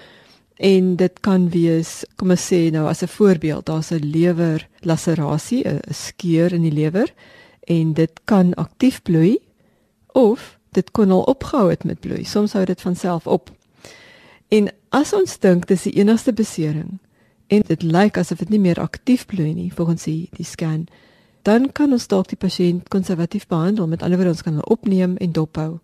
en 0.62 0.96
dit 0.96 1.20
kan 1.26 1.48
wees 1.50 2.04
kom 2.22 2.30
ons 2.36 2.44
sê 2.54 2.70
nou 2.70 2.86
as 2.88 3.02
'n 3.02 3.08
voorbeeld 3.08 3.66
daar's 3.66 3.92
'n 3.92 4.06
lewer 4.16 4.68
laserasie 4.80 5.64
'n 5.68 5.80
skeur 5.90 6.54
in 6.54 6.62
die 6.62 6.72
lewer 6.72 7.14
en 7.68 7.94
dit 7.94 8.12
kan 8.26 8.54
aktief 8.54 9.02
bloei 9.02 9.40
of 10.14 10.60
dit 10.72 10.92
kon 10.92 11.12
al 11.12 11.22
opgehou 11.22 11.70
het 11.70 11.84
met 11.84 12.00
bloei. 12.00 12.24
Soms 12.24 12.54
hou 12.54 12.66
dit 12.66 12.82
van 12.82 12.96
self 12.96 13.28
op. 13.28 13.52
En 14.48 14.70
as 14.90 15.14
ons 15.14 15.40
dink 15.40 15.68
dis 15.68 15.82
die 15.82 15.94
enigste 15.94 16.34
besering 16.34 17.00
en 17.48 17.62
dit 17.68 17.84
lyk 17.84 18.18
asof 18.18 18.38
dit 18.38 18.50
nie 18.50 18.60
meer 18.60 18.80
aktief 18.80 19.26
bloei 19.26 19.54
nie 19.54 19.74
volgens 19.74 20.04
die, 20.04 20.30
die 20.32 20.46
scan 20.46 20.88
dan 21.42 21.72
kan 21.72 21.92
ons 21.92 22.08
dalk 22.08 22.28
die 22.28 22.38
pasiënt 22.38 22.88
konservatief 22.88 23.48
behandel. 23.48 23.88
Met 23.88 24.02
ander 24.02 24.18
woorde 24.18 24.32
ons 24.32 24.42
kan 24.42 24.54
hom 24.54 24.64
opneem 24.64 25.18
en 25.18 25.32
dophou 25.32 25.80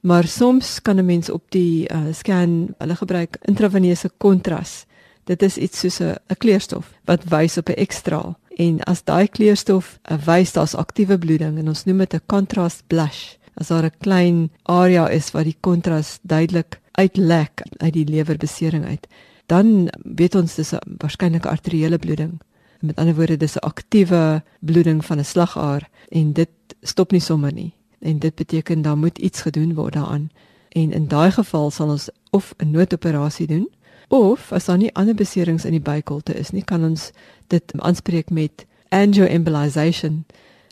Maar 0.00 0.24
soms 0.24 0.82
kan 0.82 0.96
'n 0.96 1.04
mens 1.04 1.30
op 1.30 1.42
die 1.48 1.92
uh, 1.92 2.00
scan 2.12 2.74
hulle 2.78 2.96
gebruik 2.96 3.36
intraveneuse 3.40 4.10
kontras. 4.16 4.84
Dit 5.24 5.42
is 5.42 5.56
iets 5.56 5.78
soos 5.78 6.00
'n 6.00 6.36
kleurstof 6.38 6.92
wat 7.04 7.24
wys 7.24 7.56
op 7.56 7.68
'n 7.68 7.72
ekstraal. 7.72 8.38
En 8.56 8.80
as 8.80 9.04
daai 9.04 9.28
kleurstof 9.28 9.98
uh, 10.10 10.16
wys 10.24 10.52
daar's 10.52 10.74
aktiewe 10.74 11.18
bloeding 11.18 11.58
en 11.58 11.68
ons 11.68 11.84
noem 11.84 11.98
dit 11.98 12.14
'n 12.14 12.22
contrast 12.26 12.82
blush. 12.86 13.34
As 13.54 13.68
daar 13.68 13.84
'n 13.84 13.98
klein 13.98 14.50
area 14.62 15.08
is 15.08 15.30
waar 15.30 15.44
die 15.44 15.56
kontras 15.60 16.18
duidelik 16.22 16.80
uitlek 16.92 17.62
uit 17.76 17.92
die 17.92 18.08
lewerbesering 18.08 18.84
uit, 18.84 19.06
dan 19.46 19.88
weet 20.16 20.34
ons 20.34 20.54
dis 20.54 20.72
'n 20.72 20.96
waarskynlike 20.98 21.48
arteriële 21.48 21.98
bloeding. 21.98 22.40
Met 22.80 22.96
ander 22.96 23.14
woorde, 23.14 23.36
dis 23.36 23.56
'n 23.56 23.58
aktiewe 23.58 24.42
bloeding 24.60 25.04
van 25.04 25.18
'n 25.18 25.24
slagaar 25.24 25.90
en 26.08 26.32
dit 26.32 26.50
stop 26.82 27.12
nie 27.12 27.20
sommer 27.20 27.52
nie 27.52 27.74
en 28.00 28.18
dit 28.18 28.34
beteken 28.34 28.82
dan 28.82 28.98
moet 28.98 29.18
iets 29.18 29.40
gedoen 29.40 29.74
word 29.74 29.92
daaraan. 29.94 30.30
En 30.68 30.92
in 30.92 31.08
daai 31.08 31.30
geval 31.30 31.70
sal 31.70 31.88
ons 31.88 32.10
of 32.30 32.54
'n 32.58 32.70
noodoperasie 32.70 33.46
doen 33.46 33.68
Of 34.10 34.52
as 34.52 34.64
daar 34.66 34.78
nie 34.80 34.90
ander 34.98 35.14
beserings 35.14 35.64
in 35.64 35.76
die 35.76 35.86
buikholte 35.86 36.34
is 36.34 36.50
nie, 36.50 36.64
kan 36.66 36.82
ons 36.82 37.12
dit 37.46 37.74
aanspreek 37.78 38.32
met 38.34 38.64
angioembolization. 38.90 40.24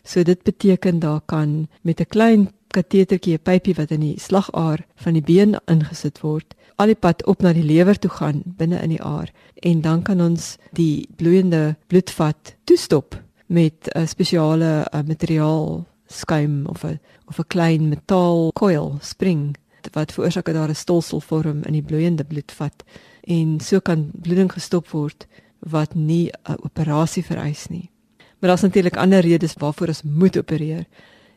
So 0.02 0.26
dit 0.26 0.42
beteken 0.42 0.98
daar 0.98 1.20
kan 1.20 1.68
met 1.82 2.00
'n 2.00 2.10
klein 2.10 2.50
katetertjie, 2.68 3.38
'n 3.38 3.42
pypie 3.42 3.74
wat 3.74 3.90
in 3.90 4.00
die 4.00 4.18
slagaar 4.20 4.86
van 4.96 5.12
die 5.12 5.22
been 5.22 5.56
ingesit 5.66 6.20
word, 6.20 6.54
al 6.76 6.86
die 6.86 6.94
pad 6.94 7.26
op 7.26 7.42
na 7.42 7.52
die 7.52 7.62
lewer 7.62 7.98
toe 7.98 8.10
gaan 8.10 8.42
binne 8.44 8.82
in 8.82 8.88
die 8.88 9.02
aar 9.02 9.32
en 9.54 9.80
dan 9.80 10.02
kan 10.02 10.20
ons 10.20 10.56
die 10.72 11.08
bloeiende 11.16 11.76
bloedvat 11.86 12.56
toestop 12.64 13.22
met 13.46 13.88
'n 13.94 14.06
spesiale 14.06 14.86
materiaal 15.06 15.86
skuim 16.08 16.66
of 16.66 16.84
'n 16.84 17.00
of 17.26 17.38
'n 17.38 17.46
klein 17.46 17.88
metaal 17.88 18.50
coil 18.52 18.98
spring 19.00 19.56
wat 19.92 20.12
veroorsaak 20.12 20.44
dat 20.44 20.54
daar 20.54 20.68
'n 20.68 20.74
stolsel 20.74 21.20
vorm 21.20 21.62
in 21.62 21.72
die 21.72 21.82
bloeiende 21.82 22.24
bloedvat 22.24 22.84
en 23.22 23.60
so 23.60 23.80
kan 23.80 24.10
bloeding 24.12 24.52
gestop 24.52 24.88
word 24.88 25.26
wat 25.58 25.94
nie 25.94 26.30
'n 26.30 26.56
operasie 26.62 27.24
vereis 27.24 27.66
nie. 27.68 27.90
Maar 28.38 28.50
daar's 28.50 28.62
natuurlik 28.62 28.96
ander 28.96 29.20
redes 29.20 29.54
waarvoor 29.54 29.86
ons 29.86 30.02
moet 30.02 30.38
opereer 30.38 30.86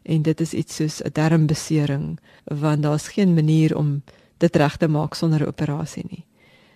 en 0.01 0.21
dit 0.21 0.41
is 0.41 0.53
iets 0.53 0.75
soos 0.75 1.01
'n 1.03 1.09
darmbesering 1.13 2.19
want 2.43 2.83
daar's 2.83 3.07
geen 3.07 3.33
manier 3.33 3.77
om 3.77 4.03
dit 4.37 4.55
reg 4.55 4.77
te 4.77 4.87
maak 4.87 5.13
sonder 5.13 5.41
'n 5.41 5.47
operasie 5.47 6.05
nie. 6.09 6.25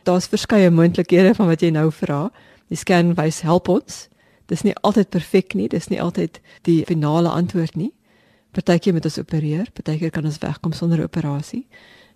Daar's 0.04 0.28
verskeie 0.28 0.70
moontlikhede 0.70 1.36
van 1.36 1.48
wat 1.48 1.62
jy 1.62 1.70
nou 1.70 1.92
vra. 1.92 2.32
Die 2.68 2.78
scan 2.78 3.14
wys 3.14 3.42
help 3.42 3.68
ons. 3.68 4.08
Dis 4.46 4.64
nie 4.64 4.76
altyd 4.82 5.10
perfek 5.10 5.54
nie, 5.54 5.68
dis 5.68 5.90
nie 5.90 6.02
altyd 6.02 6.40
die 6.62 6.84
finale 6.86 7.30
antwoord 7.30 7.76
nie. 7.76 7.92
Partykeer 8.56 8.94
moet 8.94 9.06
ons 9.06 9.20
opereer, 9.20 9.68
partykeer 9.74 10.12
kan 10.12 10.26
ons 10.26 10.40
wegkom 10.40 10.74
sonder 10.74 11.04
operasie 11.04 11.66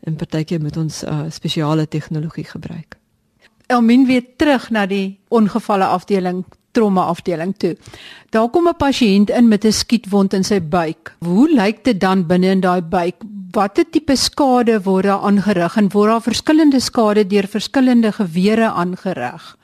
en 0.07 0.15
partykeer 0.15 0.61
moet 0.63 0.77
ons 0.77 1.03
uh, 1.03 1.25
spesiale 1.29 1.87
tegnologie 1.87 2.45
gebruik. 2.47 2.95
Elmin 3.67 4.05
weer 4.07 4.23
terug 4.37 4.69
na 4.71 4.85
die 4.89 5.19
ongevalle 5.29 5.85
afdeling 5.85 6.45
trauma 6.71 7.07
afdeling 7.09 7.53
toe. 7.57 7.75
Daar 8.29 8.49
kom 8.49 8.67
'n 8.67 8.77
pasiënt 8.77 9.29
in 9.29 9.47
met 9.47 9.65
'n 9.65 9.71
skietwond 9.71 10.33
in 10.33 10.43
sy 10.43 10.61
buik. 10.61 11.15
Hoe 11.19 11.49
lyk 11.53 11.83
dit 11.83 11.99
dan 11.99 12.27
binne 12.27 12.47
in 12.47 12.61
daai 12.61 12.81
buik? 12.81 13.15
Watter 13.51 13.85
tipe 13.89 14.15
skade 14.15 14.81
word 14.83 15.03
daar 15.03 15.21
aangerig 15.21 15.75
en 15.77 15.89
word 15.89 16.09
daar 16.09 16.21
verskillende 16.21 16.79
skade 16.79 17.27
deur 17.27 17.47
verskillende 17.47 18.11
gewere 18.11 18.69
aangerig? 18.69 19.57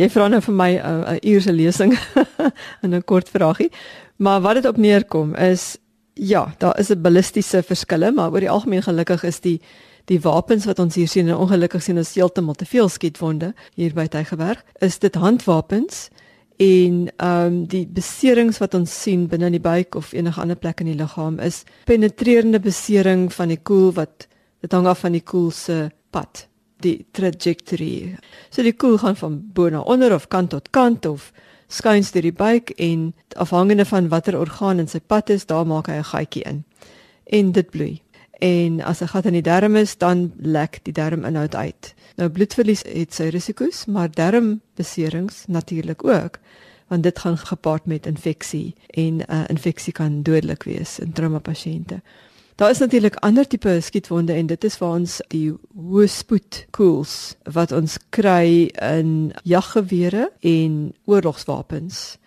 Jy 0.00 0.08
vra 0.08 0.30
nou 0.32 0.40
vir 0.40 0.54
my 0.56 0.70
uh, 0.78 1.12
'n 1.18 1.28
uur 1.28 1.42
se 1.44 1.52
lesing 1.52 1.92
in 2.84 2.94
'n 2.94 3.04
kort 3.04 3.28
vragie. 3.28 3.70
Maar 4.16 4.40
wat 4.40 4.54
dit 4.54 4.66
op 4.66 4.76
neerkom 4.76 5.34
is 5.34 5.76
ja, 6.14 6.54
daar 6.58 6.78
is 6.78 6.88
'n 6.90 7.00
ballistiese 7.00 7.62
verskille, 7.62 8.12
maar 8.12 8.30
oor 8.32 8.40
die 8.40 8.50
algemeen 8.50 8.82
gelukkig 8.82 9.22
is 9.24 9.40
die 9.40 9.60
die 10.04 10.20
wapens 10.20 10.64
wat 10.64 10.78
ons 10.78 10.94
hier 10.94 11.08
sien 11.08 11.28
en 11.28 11.36
ongelukkig 11.36 11.82
sien 11.82 11.96
ons 11.96 12.14
heeltemal 12.14 12.54
te 12.54 12.64
veel 12.64 12.88
skietwonde 12.88 13.54
hier 13.74 13.92
by 13.94 14.06
Tygerberg, 14.06 14.64
is 14.80 14.98
dit 14.98 15.14
handwapens 15.14 16.08
en 16.56 17.08
ehm 17.16 17.46
um, 17.46 17.66
die 17.66 17.86
beserings 17.86 18.58
wat 18.58 18.74
ons 18.74 19.02
sien 19.02 19.28
binne 19.28 19.46
in 19.46 19.52
die 19.52 19.60
buik 19.60 19.94
of 19.94 20.12
enige 20.12 20.40
ander 20.40 20.56
plek 20.56 20.80
in 20.80 20.86
die 20.86 20.98
liggaam 20.98 21.38
is 21.38 21.64
penetrerende 21.84 22.60
besering 22.60 23.32
van 23.32 23.48
die 23.48 23.60
koel 23.62 23.92
wat 23.92 24.26
dit 24.60 24.72
hang 24.72 24.86
af 24.86 24.98
van 24.98 25.12
die 25.12 25.24
koel 25.24 25.50
se 25.50 25.90
pad 26.10 26.49
die 26.82 27.06
trajectory. 27.12 28.16
So 28.50 28.62
die 28.62 28.72
koel 28.72 28.98
gaan 28.98 29.16
van 29.16 29.40
bo 29.54 29.68
na 29.68 29.80
onder 29.80 30.14
of 30.14 30.28
kant 30.28 30.50
tot 30.50 30.70
kant 30.70 31.06
of 31.06 31.32
skuins 31.68 32.10
deur 32.10 32.22
die 32.22 32.34
buik 32.34 32.70
en 32.76 33.14
afhangende 33.36 33.84
van 33.84 34.08
watter 34.08 34.38
orgaan 34.38 34.78
in 34.78 34.88
sy 34.88 35.00
pad 35.00 35.30
is 35.30 35.46
daar 35.46 35.66
maak 35.66 35.86
hy 35.86 35.98
'n 35.98 36.04
gaatjie 36.04 36.42
in. 36.42 36.64
En 37.26 37.52
dit 37.52 37.70
bloei. 37.70 38.02
En 38.40 38.80
as 38.80 39.00
'n 39.00 39.08
gat 39.08 39.26
in 39.26 39.32
die 39.32 39.42
darm 39.42 39.76
is 39.76 39.96
dan 39.98 40.32
lek 40.38 40.80
die 40.82 40.92
darminhoud 40.92 41.54
uit. 41.54 41.94
Nou 42.16 42.28
bloedverlies 42.28 42.82
het 42.82 43.14
sy 43.14 43.28
risiko's, 43.28 43.84
maar 43.86 44.10
darmbeserings 44.10 45.44
natuurlik 45.46 46.04
ook, 46.04 46.38
want 46.88 47.02
dit 47.02 47.18
gaan 47.18 47.38
gepaard 47.38 47.86
met 47.86 48.06
infeksie 48.06 48.74
en 48.86 49.16
'n 49.16 49.24
uh, 49.28 49.44
infeksie 49.48 49.92
kan 49.92 50.22
dodelik 50.22 50.62
wees 50.62 50.98
in 50.98 51.12
trauma 51.12 51.38
pasiënte. 51.38 52.02
Daar 52.60 52.70
is 52.70 52.78
natuurlik 52.78 53.14
ander 53.14 53.46
tipe 53.46 53.80
skietwonde 53.80 54.32
en 54.32 54.46
dit 54.46 54.64
is 54.64 54.74
waar 54.78 54.98
ons 54.98 55.14
die 55.32 55.46
hoë 55.72 56.08
spoed 56.12 56.58
koels 56.76 57.14
wat 57.54 57.72
ons 57.72 57.94
kry 58.12 58.68
in 58.84 59.30
jaggewere 59.48 60.26
en 60.44 60.74
oorlogswapens. 61.08 62.18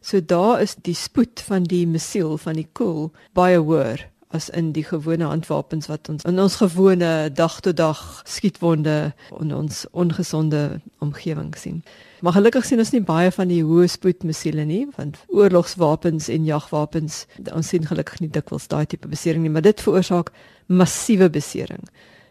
So 0.00 0.24
daar 0.24 0.62
is 0.64 0.78
die 0.80 0.96
spoed 0.96 1.44
van 1.44 1.68
die 1.68 1.84
missiel 1.86 2.38
van 2.40 2.56
die 2.56 2.70
koel 2.72 3.10
baie 3.36 3.60
hoër 3.60 4.06
as 4.32 4.48
in 4.48 4.72
die 4.72 4.84
gewone 4.84 5.24
handwapens 5.24 5.86
wat 5.86 6.08
ons 6.08 6.24
in 6.28 6.40
ons 6.40 6.56
gewone 6.60 7.30
dag 7.32 7.60
tot 7.60 7.76
dag 7.76 8.22
skietwonde 8.24 9.12
in 9.40 9.54
ons 9.54 9.84
ongesonde 9.92 10.80
omgewing 10.98 11.52
sien. 11.56 11.82
Maar 12.22 12.32
gelukkig 12.38 12.64
sien 12.64 12.78
ons 12.78 12.92
nie 12.94 13.02
baie 13.02 13.30
van 13.34 13.50
die 13.50 13.62
hoë 13.66 13.88
spoed 13.90 14.22
missiele 14.22 14.64
nie, 14.64 14.86
want 14.96 15.18
oorlogswapens 15.28 16.28
en 16.32 16.44
jagwapens, 16.46 17.24
ons 17.50 17.68
sien 17.68 17.86
gelukkig 17.86 18.22
nie 18.22 18.30
dikwels 18.30 18.68
daai 18.70 18.86
tipe 18.86 19.10
besering 19.10 19.42
nie, 19.42 19.50
maar 19.50 19.66
dit 19.66 19.80
veroorsaak 19.82 20.30
massiewe 20.70 21.28
besering. 21.32 21.82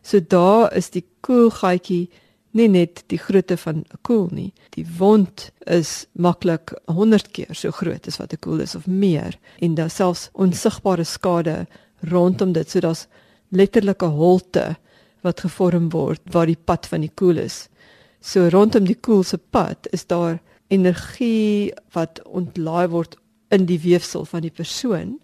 So 0.02 0.20
daar 0.20 0.72
is 0.76 0.90
die 0.96 1.04
koelgaatjie 1.28 2.08
nie 2.58 2.68
net 2.72 3.04
die 3.12 3.20
grootte 3.20 3.58
van 3.58 3.84
'n 3.84 4.00
koel 4.02 4.28
nie. 4.32 4.54
Die 4.70 4.86
wond 4.98 5.52
is 5.66 6.06
maklik 6.12 6.74
100 6.86 7.32
keer 7.32 7.56
so 7.56 7.72
groot 7.72 8.08
as 8.08 8.18
wat 8.18 8.34
'n 8.34 8.40
koel 8.40 8.60
is 8.60 8.76
of 8.76 8.88
meer 8.88 9.38
en 9.60 9.76
daar 9.76 9.90
selfs 9.90 10.30
onsigbare 10.34 11.04
skade 11.04 11.68
rondom 12.02 12.52
dit. 12.54 12.70
So 12.70 12.80
daar's 12.80 13.08
letterlike 13.50 14.06
holte 14.06 14.76
wat 15.22 15.40
gevorm 15.40 15.90
word 15.90 16.22
waar 16.32 16.46
die 16.46 16.60
pad 16.60 16.88
van 16.88 17.02
die 17.02 17.12
koel 17.14 17.38
is. 17.38 17.68
So 18.22 18.48
rondom 18.48 18.86
die 18.86 18.98
koel 18.98 19.24
se 19.24 19.38
pad 19.38 19.88
is 19.92 20.06
daar 20.06 20.40
energie 20.68 21.74
wat 21.94 22.22
ontlaai 22.26 22.88
word 22.88 23.18
in 23.52 23.66
die 23.66 23.80
weefsel 23.80 24.26
van 24.26 24.42
die 24.42 24.54
persoon 24.54 25.20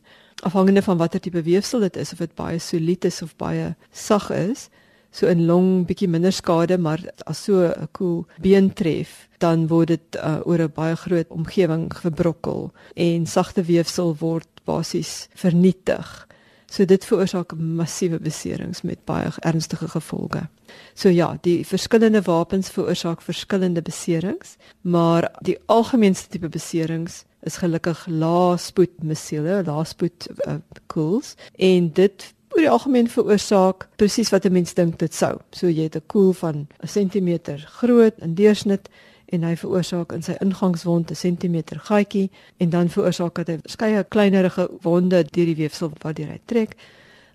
afhangende 0.46 0.82
van 0.82 0.98
watter 0.98 1.20
tipe 1.20 1.42
weefsel 1.42 1.80
dit 1.80 1.96
is 1.98 2.12
of 2.14 2.20
dit 2.22 2.36
baie 2.36 2.60
solied 2.60 3.06
is 3.06 3.22
of 3.22 3.34
baie 3.42 3.74
sag 3.92 4.30
is 4.36 4.68
so 5.12 5.30
in 5.32 5.46
long 5.48 5.86
bietjie 5.90 6.10
minder 6.12 6.36
skade 6.36 6.78
maar 6.78 7.02
as 7.26 7.44
so 7.44 7.72
'n 7.72 7.88
koel 7.92 8.26
been 8.42 8.74
tref 8.74 9.28
dan 9.40 9.68
word 9.68 9.88
dit 9.88 10.18
uh, 10.20 10.40
oor 10.46 10.62
'n 10.62 10.74
baie 10.76 10.96
groot 10.96 11.28
omgewing 11.30 11.90
verbrokkel 11.96 12.72
en 12.96 13.26
sagte 13.26 13.64
weefsel 13.64 14.16
word 14.20 14.48
basies 14.66 15.28
vernietig 15.34 16.27
So 16.70 16.86
dit 16.86 17.06
veroorsaak 17.06 17.54
massiewe 17.56 18.20
beserings 18.20 18.82
met 18.82 19.06
baie 19.06 19.32
ernstige 19.40 19.88
gevolge. 19.88 20.48
So 20.94 21.10
ja, 21.10 21.38
die 21.42 21.66
verskillende 21.66 22.22
wapens 22.22 22.70
veroorsaak 22.70 23.22
verskillende 23.22 23.82
beserings, 23.82 24.58
maar 24.82 25.32
die 25.42 25.58
algemeenste 25.66 26.30
tipe 26.30 26.50
beserings 26.50 27.24
is 27.48 27.58
gelukkig 27.58 28.06
laaspoed 28.08 29.04
missiele, 29.04 29.64
laaspoed 29.66 30.28
uh, 30.48 30.58
koels 30.92 31.36
en 31.56 31.92
dit 31.94 32.34
oor 32.50 32.64
die 32.64 32.72
algemeen 32.72 33.10
veroorsaak 33.12 33.88
presies 33.96 34.32
wat 34.34 34.46
'n 34.46 34.52
mens 34.52 34.74
dink 34.74 35.00
dit 35.00 35.14
sou. 35.14 35.40
So 35.52 35.68
jy 35.68 35.84
het 35.84 35.96
'n 35.96 36.08
koel 36.08 36.34
van 36.34 36.68
'n 36.84 36.88
sentimeter 36.88 37.60
groot 37.80 38.14
in 38.20 38.34
deursnit 38.36 38.90
en 39.28 39.44
hy 39.44 39.56
veroorsaak 39.60 40.14
in 40.16 40.24
sy 40.24 40.36
ingangswond 40.44 41.12
'n 41.12 41.16
sentimeter 41.16 41.80
gaatjie 41.80 42.30
en 42.58 42.70
dan 42.70 42.90
veroorsaak 42.90 43.46
dit 43.46 43.62
verskeie 43.62 44.04
kleinerige 44.04 44.70
wonde 44.82 45.24
deur 45.24 45.46
die 45.46 45.56
weefsel 45.56 45.92
waardeur 46.02 46.28
hy 46.28 46.40
trek. 46.46 46.76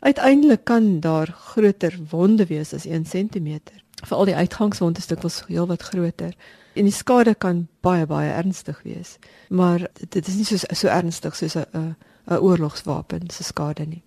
Uiteindelik 0.01 0.65
kan 0.65 1.01
daar 1.01 1.27
groter 1.27 1.99
wonde 2.11 2.47
wees 2.47 2.75
as 2.75 2.87
1 2.87 3.05
cm. 3.05 3.61
Veral 4.05 4.25
die 4.25 4.35
uitgangswond 4.35 4.99
is 4.99 5.07
dikwels 5.07 5.45
heel 5.47 5.67
wat 5.67 5.83
groter. 5.83 6.35
En 6.75 6.85
die 6.85 6.93
skade 6.93 7.35
kan 7.35 7.69
baie 7.81 8.07
baie 8.07 8.33
ernstig 8.33 8.81
wees. 8.83 9.19
Maar 9.49 9.87
dit 10.09 10.29
is 10.29 10.35
nie 10.35 10.45
so 10.45 10.57
so 10.57 10.89
ernstig 10.89 11.37
soos 11.37 11.57
'n 11.57 11.95
'n 12.27 12.39
oorlogswapen 12.39 13.31
se 13.31 13.45
skade 13.45 13.87
nie. 13.87 14.03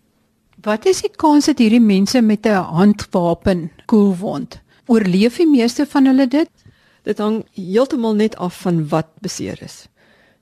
Wat 0.64 0.86
is 0.86 1.02
die 1.02 1.12
kans 1.16 1.46
dat 1.46 1.60
hierdie 1.60 1.82
mense 1.82 2.22
met 2.22 2.46
'n 2.46 2.64
handwapen 2.64 3.72
koelwond 3.86 4.62
oorleef 4.86 5.38
die 5.38 5.48
meeste 5.48 5.86
van 5.86 6.06
hulle 6.06 6.28
dit? 6.28 6.50
Dit 7.06 7.18
hang 7.22 7.44
heeltemal 7.54 8.16
net 8.18 8.36
af 8.42 8.62
van 8.66 8.88
wat 8.90 9.08
beseer 9.22 9.62
is. 9.64 9.86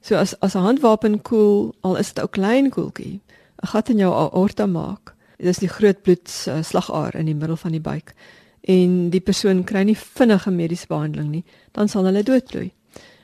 So 0.02 0.15
as 0.15 0.34
as 0.39 0.56
'n 0.56 0.65
handwapen 0.67 1.21
koel, 1.21 1.76
al 1.82 1.95
is 1.95 2.13
dit 2.13 2.23
'n 2.23 2.30
klein 2.30 2.69
koeltjie, 2.69 3.21
'n 3.63 3.67
gat 3.67 3.89
in 3.89 3.97
jou 3.97 4.13
aorta 4.13 4.65
maak. 4.65 5.15
Dit 5.38 5.47
is 5.47 5.58
die 5.58 5.67
groot 5.67 6.02
bloedslagaar 6.02 7.15
in 7.15 7.26
die 7.26 7.36
middel 7.36 7.56
van 7.56 7.71
die 7.71 7.82
buik 7.82 8.13
en 8.62 9.10
die 9.10 9.19
persoon 9.19 9.63
kry 9.63 9.84
nie 9.84 9.97
vinnige 9.97 10.52
mediese 10.52 10.88
behandeling 10.88 11.30
nie, 11.30 11.43
dan 11.71 11.88
sal 11.88 12.06
hulle 12.06 12.23
doodbloei. 12.23 12.71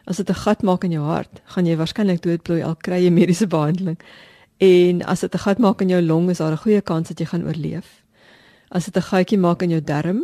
As 0.06 0.18
dit 0.18 0.30
'n 0.30 0.34
gat 0.34 0.64
maak 0.64 0.84
in 0.84 0.92
jou 0.92 1.04
hart, 1.04 1.42
gaan 1.46 1.66
jy 1.66 1.76
waarskynlik 1.78 2.22
doodbloei 2.22 2.64
al 2.64 2.76
kry 2.76 3.04
jy 3.04 3.10
mediese 3.10 3.48
behandeling. 3.56 3.98
En 4.58 5.02
as 5.06 5.20
dit 5.20 5.34
'n 5.34 5.40
gat 5.40 5.60
maak 5.60 5.82
in 5.82 5.90
jou 5.90 6.02
long, 6.02 6.30
is 6.30 6.38
daar 6.38 6.52
'n 6.52 6.58
goeie 6.58 6.82
kans 6.82 7.08
dat 7.08 7.20
jy 7.20 7.26
gaan 7.26 7.46
oorleef. 7.46 8.04
As 8.72 8.86
dit 8.86 8.96
'n 8.98 9.02
gatjie 9.02 9.38
maak 9.38 9.62
in 9.62 9.70
jou 9.70 9.82
darm, 9.82 10.24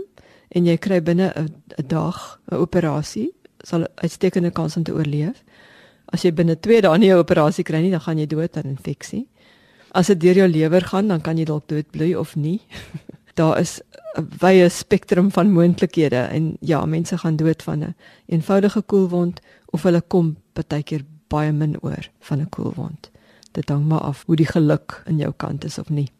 en 0.49 0.65
jy 0.65 0.77
kry 0.77 1.01
binne 1.01 1.33
'n 1.35 1.87
dag 1.87 2.39
'n 2.51 2.55
operasie, 2.55 3.31
sal 3.63 3.87
uitstekende 3.95 4.51
kans 4.51 4.77
om 4.77 4.83
te 4.83 4.93
oorleef. 4.93 5.43
As 6.05 6.21
jy 6.23 6.31
binne 6.31 6.55
2 6.59 6.81
dae 6.81 6.97
nie 6.97 7.11
'n 7.11 7.17
operasie 7.17 7.63
kry 7.63 7.81
nie, 7.81 7.91
dan 7.91 8.01
gaan 8.01 8.17
jy 8.17 8.27
dood 8.27 8.57
aan 8.57 8.69
infeksie. 8.77 9.27
As 9.91 10.07
dit 10.07 10.19
deur 10.19 10.35
jou 10.35 10.47
lewer 10.47 10.81
gaan, 10.81 11.07
dan 11.07 11.21
kan 11.21 11.37
jy 11.37 11.45
dalk 11.45 11.67
doodbloei 11.67 12.15
of 12.15 12.35
nie. 12.35 12.61
daar 13.39 13.59
is 13.59 13.81
'n 14.17 14.27
wye 14.39 14.69
spektrum 14.69 15.31
van 15.31 15.51
moontlikhede 15.51 16.21
en 16.31 16.57
ja, 16.59 16.85
mense 16.85 17.17
gaan 17.17 17.35
dood 17.35 17.63
van 17.63 17.79
'n 17.79 17.83
een 17.83 17.93
eenvoudige 18.25 18.81
koelwond 18.81 19.41
of 19.65 19.83
hulle 19.83 20.01
kom 20.01 20.37
partykeer 20.53 21.03
baie 21.27 21.51
min 21.51 21.81
oor 21.81 22.09
van 22.19 22.39
'n 22.39 22.49
koelwond. 22.49 23.11
Dit 23.51 23.69
hang 23.69 23.85
maar 23.85 23.99
af 23.99 24.23
hoe 24.25 24.35
die 24.35 24.47
geluk 24.47 25.01
in 25.05 25.17
jou 25.17 25.33
kant 25.37 25.65
is 25.65 25.77
of 25.77 25.89
nie. 25.89 26.11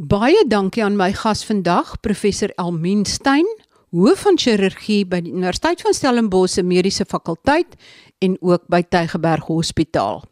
Baie 0.00 0.46
dankie 0.48 0.80
aan 0.80 0.94
my 0.96 1.10
gas 1.12 1.42
vandag, 1.44 1.90
professor 2.00 2.48
Elmien 2.56 3.02
Stein, 3.04 3.44
hoof 3.92 4.22
van 4.24 4.38
chirurgie 4.40 5.02
by 5.04 5.18
die 5.26 5.34
Universiteit 5.34 5.84
van 5.84 5.92
Stellenbosch 5.92 6.54
se 6.56 6.64
Mediese 6.64 7.04
Fakulteit 7.04 7.76
en 8.24 8.38
ook 8.40 8.64
by 8.72 8.80
Tygerberg 8.80 9.44
Hospitaal. 9.52 10.24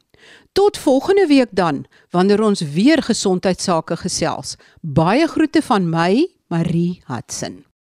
Tot 0.57 0.81
volgende 0.81 1.28
week 1.28 1.52
dan, 1.52 1.85
wanneer 2.16 2.40
ons 2.48 2.64
weer 2.64 3.04
gesondheidsake 3.04 4.00
gesels. 4.00 4.57
Baie 4.81 5.28
groete 5.28 5.61
van 5.61 5.92
my, 5.92 6.24
Marie 6.48 7.02
Hudson. 7.12 7.67